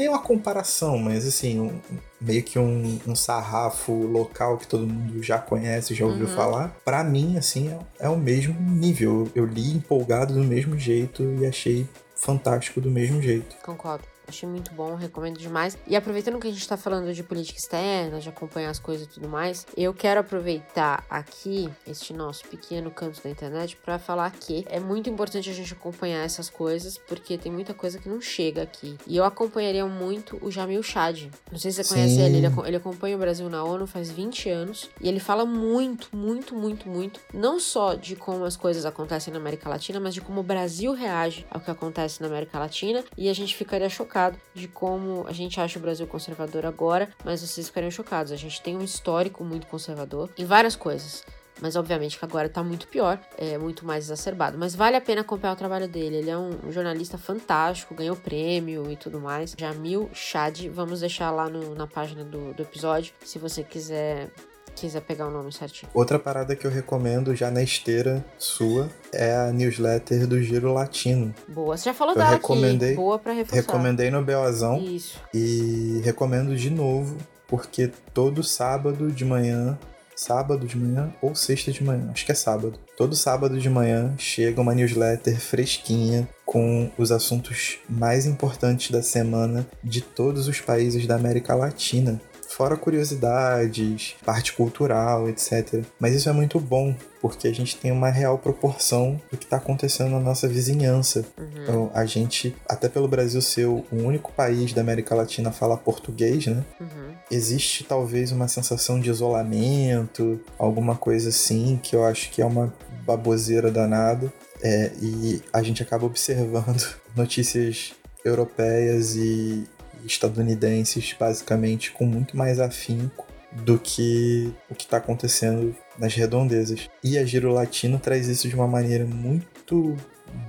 Nem 0.00 0.08
uma 0.08 0.18
comparação, 0.18 0.96
mas 0.96 1.26
assim, 1.26 1.60
um, 1.60 1.78
meio 2.18 2.42
que 2.42 2.58
um, 2.58 2.98
um, 3.06 3.14
sarrafo 3.14 3.92
local 3.92 4.56
que 4.56 4.66
todo 4.66 4.86
mundo 4.86 5.22
já 5.22 5.38
conhece, 5.38 5.94
já 5.94 6.06
ouviu 6.06 6.26
uhum. 6.26 6.34
falar. 6.34 6.74
Para 6.82 7.04
mim, 7.04 7.36
assim, 7.36 7.68
é, 7.68 8.06
é 8.06 8.08
o 8.08 8.16
mesmo 8.16 8.58
nível. 8.58 9.30
Eu 9.34 9.44
li 9.44 9.76
empolgado 9.76 10.32
do 10.32 10.42
mesmo 10.42 10.78
jeito 10.78 11.22
e 11.38 11.44
achei 11.44 11.86
fantástico 12.16 12.80
do 12.80 12.90
mesmo 12.90 13.20
jeito. 13.20 13.56
Concordo. 13.62 14.09
Achei 14.30 14.48
muito 14.48 14.72
bom, 14.72 14.94
recomendo 14.94 15.38
demais. 15.38 15.76
E 15.88 15.96
aproveitando 15.96 16.38
que 16.38 16.46
a 16.46 16.52
gente 16.52 16.66
tá 16.66 16.76
falando 16.76 17.12
de 17.12 17.22
política 17.24 17.58
externa, 17.58 18.20
de 18.20 18.28
acompanhar 18.28 18.70
as 18.70 18.78
coisas 18.78 19.06
e 19.06 19.10
tudo 19.10 19.28
mais, 19.28 19.66
eu 19.76 19.92
quero 19.92 20.20
aproveitar 20.20 21.04
aqui 21.10 21.68
este 21.84 22.12
nosso 22.12 22.46
pequeno 22.46 22.92
canto 22.92 23.20
da 23.20 23.28
internet 23.28 23.76
para 23.76 23.98
falar 23.98 24.30
que 24.30 24.64
é 24.68 24.78
muito 24.78 25.10
importante 25.10 25.50
a 25.50 25.52
gente 25.52 25.72
acompanhar 25.72 26.24
essas 26.24 26.48
coisas, 26.48 26.96
porque 26.96 27.36
tem 27.36 27.50
muita 27.50 27.74
coisa 27.74 27.98
que 27.98 28.08
não 28.08 28.20
chega 28.20 28.62
aqui. 28.62 28.96
E 29.04 29.16
eu 29.16 29.24
acompanharia 29.24 29.84
muito 29.84 30.38
o 30.40 30.48
Jamil 30.48 30.82
Chad. 30.82 31.28
Não 31.50 31.58
sei 31.58 31.72
se 31.72 31.78
você 31.78 31.84
Sim. 31.84 31.94
conhece 31.94 32.20
ele, 32.20 32.46
ele 32.66 32.76
acompanha 32.76 33.16
o 33.16 33.18
Brasil 33.18 33.50
na 33.50 33.64
ONU 33.64 33.84
faz 33.86 34.10
20 34.10 34.48
anos 34.48 34.88
e 35.00 35.08
ele 35.08 35.18
fala 35.18 35.44
muito, 35.44 36.08
muito, 36.16 36.54
muito, 36.54 36.88
muito, 36.88 37.20
não 37.34 37.58
só 37.58 37.94
de 37.94 38.14
como 38.14 38.44
as 38.44 38.56
coisas 38.56 38.86
acontecem 38.86 39.32
na 39.32 39.40
América 39.40 39.68
Latina, 39.68 39.98
mas 39.98 40.14
de 40.14 40.20
como 40.20 40.40
o 40.40 40.44
Brasil 40.44 40.92
reage 40.92 41.44
ao 41.50 41.60
que 41.60 41.70
acontece 41.70 42.20
na 42.20 42.28
América 42.28 42.60
Latina 42.60 43.02
e 43.18 43.28
a 43.28 43.32
gente 43.32 43.56
ficaria 43.56 43.88
chocado 43.88 44.19
chocado 44.20 44.38
de 44.54 44.68
como 44.68 45.24
a 45.26 45.32
gente 45.32 45.60
acha 45.60 45.78
o 45.78 45.82
Brasil 45.82 46.06
conservador 46.06 46.66
agora, 46.66 47.08
mas 47.24 47.40
vocês 47.40 47.68
ficariam 47.68 47.90
chocados. 47.90 48.32
A 48.32 48.36
gente 48.36 48.60
tem 48.60 48.76
um 48.76 48.82
histórico 48.82 49.42
muito 49.44 49.66
conservador 49.66 50.28
em 50.36 50.44
várias 50.44 50.76
coisas. 50.76 51.24
Mas 51.62 51.76
obviamente 51.76 52.18
que 52.18 52.24
agora 52.24 52.48
tá 52.48 52.62
muito 52.62 52.88
pior, 52.88 53.20
é 53.36 53.58
muito 53.58 53.84
mais 53.84 54.04
exacerbado. 54.04 54.56
Mas 54.56 54.74
vale 54.74 54.96
a 54.96 55.00
pena 55.00 55.20
acompanhar 55.20 55.52
o 55.52 55.56
trabalho 55.56 55.86
dele. 55.86 56.16
Ele 56.16 56.30
é 56.30 56.38
um 56.38 56.72
jornalista 56.72 57.18
fantástico, 57.18 57.94
ganhou 57.94 58.16
prêmio 58.16 58.90
e 58.90 58.96
tudo 58.96 59.20
mais. 59.20 59.54
Jamil 59.58 60.08
Chad, 60.14 60.68
vamos 60.68 61.00
deixar 61.00 61.30
lá 61.30 61.50
no, 61.50 61.74
na 61.74 61.86
página 61.86 62.24
do, 62.24 62.54
do 62.54 62.62
episódio, 62.62 63.12
se 63.22 63.38
você 63.38 63.62
quiser 63.62 64.30
quiser 64.74 65.00
pegar 65.00 65.26
o 65.26 65.30
nome 65.30 65.52
certinho. 65.52 65.90
Outra 65.94 66.18
parada 66.18 66.56
que 66.56 66.66
eu 66.66 66.70
recomendo 66.70 67.34
já 67.34 67.50
na 67.50 67.62
esteira 67.62 68.24
sua 68.38 68.88
é 69.12 69.34
a 69.34 69.52
newsletter 69.52 70.26
do 70.26 70.42
Giro 70.42 70.72
Latino. 70.72 71.34
Boa, 71.48 71.76
você 71.76 71.84
já 71.84 71.94
falou 71.94 72.14
da 72.14 72.30
recomendei, 72.30 72.90
aqui. 72.90 72.96
Boa 72.96 73.18
pra 73.18 73.32
reforçar. 73.32 73.60
Recomendei 73.60 74.10
no 74.10 74.22
Beozão. 74.22 74.78
Isso. 74.78 75.20
E 75.34 76.00
recomendo 76.04 76.56
de 76.56 76.70
novo, 76.70 77.16
porque 77.46 77.90
todo 78.14 78.42
sábado 78.42 79.10
de 79.10 79.24
manhã 79.24 79.78
sábado 80.20 80.66
de 80.66 80.76
manhã 80.76 81.14
ou 81.22 81.34
sexta 81.34 81.72
de 81.72 81.82
manhã, 81.82 82.10
acho 82.12 82.26
que 82.26 82.32
é 82.32 82.34
sábado. 82.34 82.78
Todo 82.94 83.16
sábado 83.16 83.58
de 83.58 83.70
manhã 83.70 84.14
chega 84.18 84.60
uma 84.60 84.74
newsletter 84.74 85.40
fresquinha 85.40 86.28
com 86.44 86.90
os 86.98 87.10
assuntos 87.10 87.78
mais 87.88 88.26
importantes 88.26 88.90
da 88.90 89.02
semana 89.02 89.66
de 89.82 90.02
todos 90.02 90.46
os 90.46 90.60
países 90.60 91.06
da 91.06 91.14
América 91.14 91.54
Latina 91.54 92.20
fora 92.60 92.76
curiosidades, 92.76 94.16
parte 94.22 94.52
cultural, 94.52 95.26
etc. 95.30 95.82
Mas 95.98 96.14
isso 96.14 96.28
é 96.28 96.32
muito 96.32 96.60
bom, 96.60 96.94
porque 97.18 97.48
a 97.48 97.54
gente 97.54 97.74
tem 97.74 97.90
uma 97.90 98.10
real 98.10 98.36
proporção 98.36 99.18
do 99.30 99.38
que 99.38 99.46
está 99.46 99.56
acontecendo 99.56 100.10
na 100.10 100.20
nossa 100.20 100.46
vizinhança. 100.46 101.24
Uhum. 101.38 101.48
Então, 101.56 101.90
a 101.94 102.04
gente, 102.04 102.54
até 102.68 102.86
pelo 102.86 103.08
Brasil 103.08 103.40
ser 103.40 103.64
o 103.64 103.82
único 103.90 104.30
país 104.32 104.74
da 104.74 104.82
América 104.82 105.14
Latina 105.14 105.48
a 105.48 105.52
falar 105.52 105.78
português, 105.78 106.48
né? 106.48 106.62
Uhum. 106.78 107.14
Existe 107.30 107.82
talvez 107.82 108.30
uma 108.30 108.46
sensação 108.46 109.00
de 109.00 109.08
isolamento, 109.08 110.38
alguma 110.58 110.94
coisa 110.94 111.30
assim, 111.30 111.80
que 111.82 111.96
eu 111.96 112.04
acho 112.04 112.30
que 112.30 112.42
é 112.42 112.44
uma 112.44 112.74
baboseira 113.06 113.70
danada. 113.70 114.30
É, 114.62 114.92
e 115.00 115.42
a 115.50 115.62
gente 115.62 115.82
acaba 115.82 116.04
observando 116.04 116.94
notícias 117.16 117.94
europeias 118.22 119.16
e 119.16 119.66
estadunidenses, 120.04 121.14
basicamente, 121.18 121.92
com 121.92 122.04
muito 122.04 122.36
mais 122.36 122.60
afinco 122.60 123.26
do 123.52 123.78
que 123.78 124.52
o 124.68 124.74
que 124.74 124.84
está 124.84 124.98
acontecendo 124.98 125.74
nas 125.98 126.14
redondezas. 126.14 126.88
E 127.02 127.18
a 127.18 127.24
Giro 127.24 127.52
Latino 127.52 127.98
traz 127.98 128.28
isso 128.28 128.48
de 128.48 128.54
uma 128.54 128.68
maneira 128.68 129.04
muito 129.04 129.96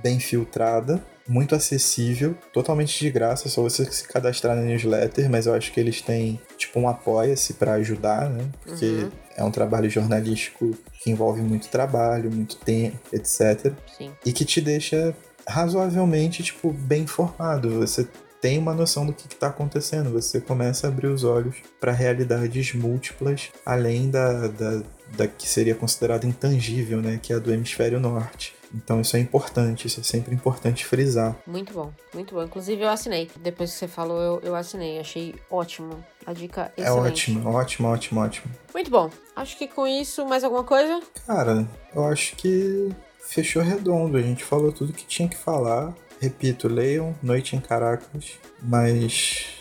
bem 0.02 0.20
filtrada, 0.20 1.04
muito 1.26 1.54
acessível, 1.54 2.36
totalmente 2.52 2.98
de 2.98 3.10
graça, 3.10 3.48
só 3.48 3.62
você 3.62 3.84
se 3.90 4.06
cadastrar 4.06 4.56
na 4.56 4.62
newsletter, 4.62 5.30
mas 5.30 5.46
eu 5.46 5.54
acho 5.54 5.72
que 5.72 5.80
eles 5.80 6.00
têm 6.00 6.40
tipo 6.56 6.78
um 6.80 6.88
apoia-se 6.88 7.54
para 7.54 7.74
ajudar, 7.74 8.28
né? 8.28 8.44
Porque 8.64 8.86
uhum. 8.86 9.10
é 9.36 9.44
um 9.44 9.50
trabalho 9.50 9.88
jornalístico 9.88 10.76
que 11.00 11.10
envolve 11.10 11.40
muito 11.40 11.68
trabalho, 11.68 12.30
muito 12.30 12.56
tempo, 12.56 12.98
etc. 13.12 13.72
Sim. 13.96 14.12
E 14.24 14.32
que 14.32 14.44
te 14.44 14.60
deixa 14.60 15.14
razoavelmente 15.46 16.42
tipo 16.42 16.72
bem 16.72 17.02
informado. 17.02 17.70
Você 17.80 18.06
tem 18.42 18.58
uma 18.58 18.74
noção 18.74 19.06
do 19.06 19.12
que 19.12 19.32
está 19.32 19.46
acontecendo. 19.46 20.10
Você 20.10 20.40
começa 20.40 20.88
a 20.88 20.90
abrir 20.90 21.06
os 21.06 21.22
olhos 21.22 21.54
para 21.80 21.92
realidades 21.92 22.74
múltiplas, 22.74 23.50
além 23.64 24.10
da, 24.10 24.48
da, 24.48 24.82
da 25.16 25.28
que 25.28 25.48
seria 25.48 25.76
considerada 25.76 26.26
intangível, 26.26 27.00
né, 27.00 27.20
que 27.22 27.32
é 27.32 27.36
a 27.36 27.38
do 27.38 27.52
hemisfério 27.52 28.00
norte. 28.00 28.52
Então 28.74 29.00
isso 29.00 29.16
é 29.16 29.20
importante, 29.20 29.86
isso 29.86 30.00
é 30.00 30.02
sempre 30.02 30.34
importante 30.34 30.84
frisar. 30.84 31.36
Muito 31.46 31.72
bom, 31.72 31.92
muito 32.12 32.34
bom. 32.34 32.42
Inclusive 32.42 32.82
eu 32.82 32.88
assinei. 32.88 33.30
Depois 33.40 33.70
que 33.70 33.78
você 33.78 33.86
falou, 33.86 34.20
eu, 34.20 34.40
eu 34.42 34.56
assinei. 34.56 34.98
Achei 34.98 35.34
ótimo. 35.48 36.04
A 36.26 36.32
dica 36.32 36.72
é 36.76 36.82
excelente. 36.82 37.30
É 37.30 37.38
ótimo, 37.38 37.50
ótimo, 37.50 37.88
ótimo, 37.88 38.20
ótimo. 38.20 38.54
Muito 38.74 38.90
bom. 38.90 39.10
Acho 39.36 39.56
que 39.56 39.68
com 39.68 39.86
isso, 39.86 40.26
mais 40.26 40.42
alguma 40.42 40.64
coisa? 40.64 41.00
Cara, 41.26 41.68
eu 41.94 42.04
acho 42.06 42.34
que 42.34 42.90
fechou 43.20 43.62
redondo. 43.62 44.16
A 44.16 44.22
gente 44.22 44.42
falou 44.42 44.72
tudo 44.72 44.92
que 44.92 45.06
tinha 45.06 45.28
que 45.28 45.36
falar. 45.36 45.94
Repito, 46.22 46.68
leiam 46.68 47.16
Noite 47.20 47.56
em 47.56 47.60
Caracas, 47.60 48.38
mas 48.62 49.58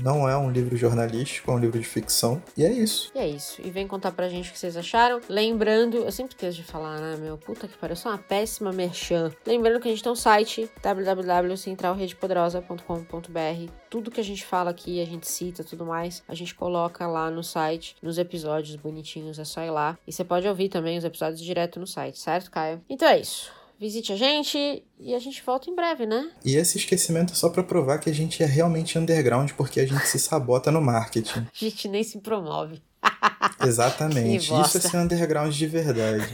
não 0.00 0.28
é 0.28 0.36
um 0.36 0.50
livro 0.50 0.76
jornalístico, 0.76 1.52
é 1.52 1.54
um 1.54 1.60
livro 1.60 1.78
de 1.78 1.86
ficção. 1.86 2.42
E 2.56 2.64
é 2.64 2.72
isso. 2.72 3.12
E 3.14 3.20
é 3.20 3.28
isso. 3.28 3.62
E 3.62 3.70
vem 3.70 3.86
contar 3.86 4.10
pra 4.10 4.28
gente 4.28 4.50
o 4.50 4.52
que 4.52 4.58
vocês 4.58 4.76
acharam. 4.76 5.20
Lembrando, 5.28 5.98
eu 5.98 6.10
sempre 6.10 6.34
esqueço 6.34 6.56
de 6.56 6.64
falar, 6.64 6.98
né, 6.98 7.16
meu? 7.16 7.38
Puta 7.38 7.68
que 7.68 7.78
pariu, 7.78 7.92
eu 7.92 7.96
sou 7.96 8.10
uma 8.10 8.18
péssima 8.18 8.72
merchan. 8.72 9.30
Lembrando 9.46 9.78
que 9.78 9.86
a 9.86 9.92
gente 9.92 10.02
tem 10.02 10.10
um 10.10 10.16
site, 10.16 10.68
www.centralredepoderosa.com.br. 10.82 13.72
Tudo 13.88 14.10
que 14.10 14.20
a 14.20 14.24
gente 14.24 14.44
fala 14.44 14.70
aqui, 14.70 15.00
a 15.00 15.06
gente 15.06 15.28
cita, 15.28 15.62
tudo 15.62 15.86
mais, 15.86 16.20
a 16.26 16.34
gente 16.34 16.52
coloca 16.52 17.06
lá 17.06 17.30
no 17.30 17.44
site, 17.44 17.94
nos 18.02 18.18
episódios 18.18 18.74
bonitinhos, 18.74 19.38
é 19.38 19.44
só 19.44 19.62
ir 19.62 19.70
lá. 19.70 19.96
E 20.04 20.12
você 20.12 20.24
pode 20.24 20.48
ouvir 20.48 20.68
também 20.68 20.98
os 20.98 21.04
episódios 21.04 21.40
direto 21.40 21.78
no 21.78 21.86
site, 21.86 22.18
certo, 22.18 22.50
Caio? 22.50 22.82
Então 22.90 23.06
é 23.06 23.20
isso 23.20 23.61
visite 23.82 24.12
a 24.12 24.16
gente 24.16 24.84
e 25.00 25.12
a 25.12 25.18
gente 25.18 25.42
volta 25.42 25.68
em 25.68 25.74
breve, 25.74 26.06
né? 26.06 26.30
E 26.44 26.54
esse 26.54 26.78
esquecimento 26.78 27.32
é 27.32 27.36
só 27.36 27.48
para 27.48 27.64
provar 27.64 27.98
que 27.98 28.08
a 28.08 28.14
gente 28.14 28.40
é 28.40 28.46
realmente 28.46 28.96
underground 28.96 29.50
porque 29.56 29.80
a 29.80 29.86
gente 29.86 30.06
se 30.06 30.20
sabota 30.20 30.70
no 30.70 30.80
marketing. 30.80 31.40
A 31.40 31.50
gente 31.52 31.88
nem 31.88 32.04
se 32.04 32.20
promove. 32.20 32.80
Exatamente. 33.60 34.52
Isso 34.62 34.78
é 34.78 34.80
ser 34.80 34.96
underground 34.98 35.52
de 35.52 35.66
verdade. 35.66 36.24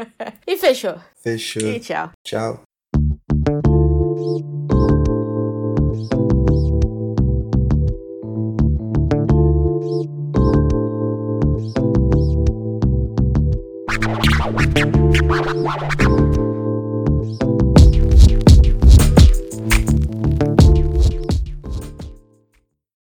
e 0.46 0.58
fechou. 0.58 0.96
Fechou. 1.22 1.66
E 1.66 1.80
tchau. 1.80 2.10
Tchau. 2.22 2.62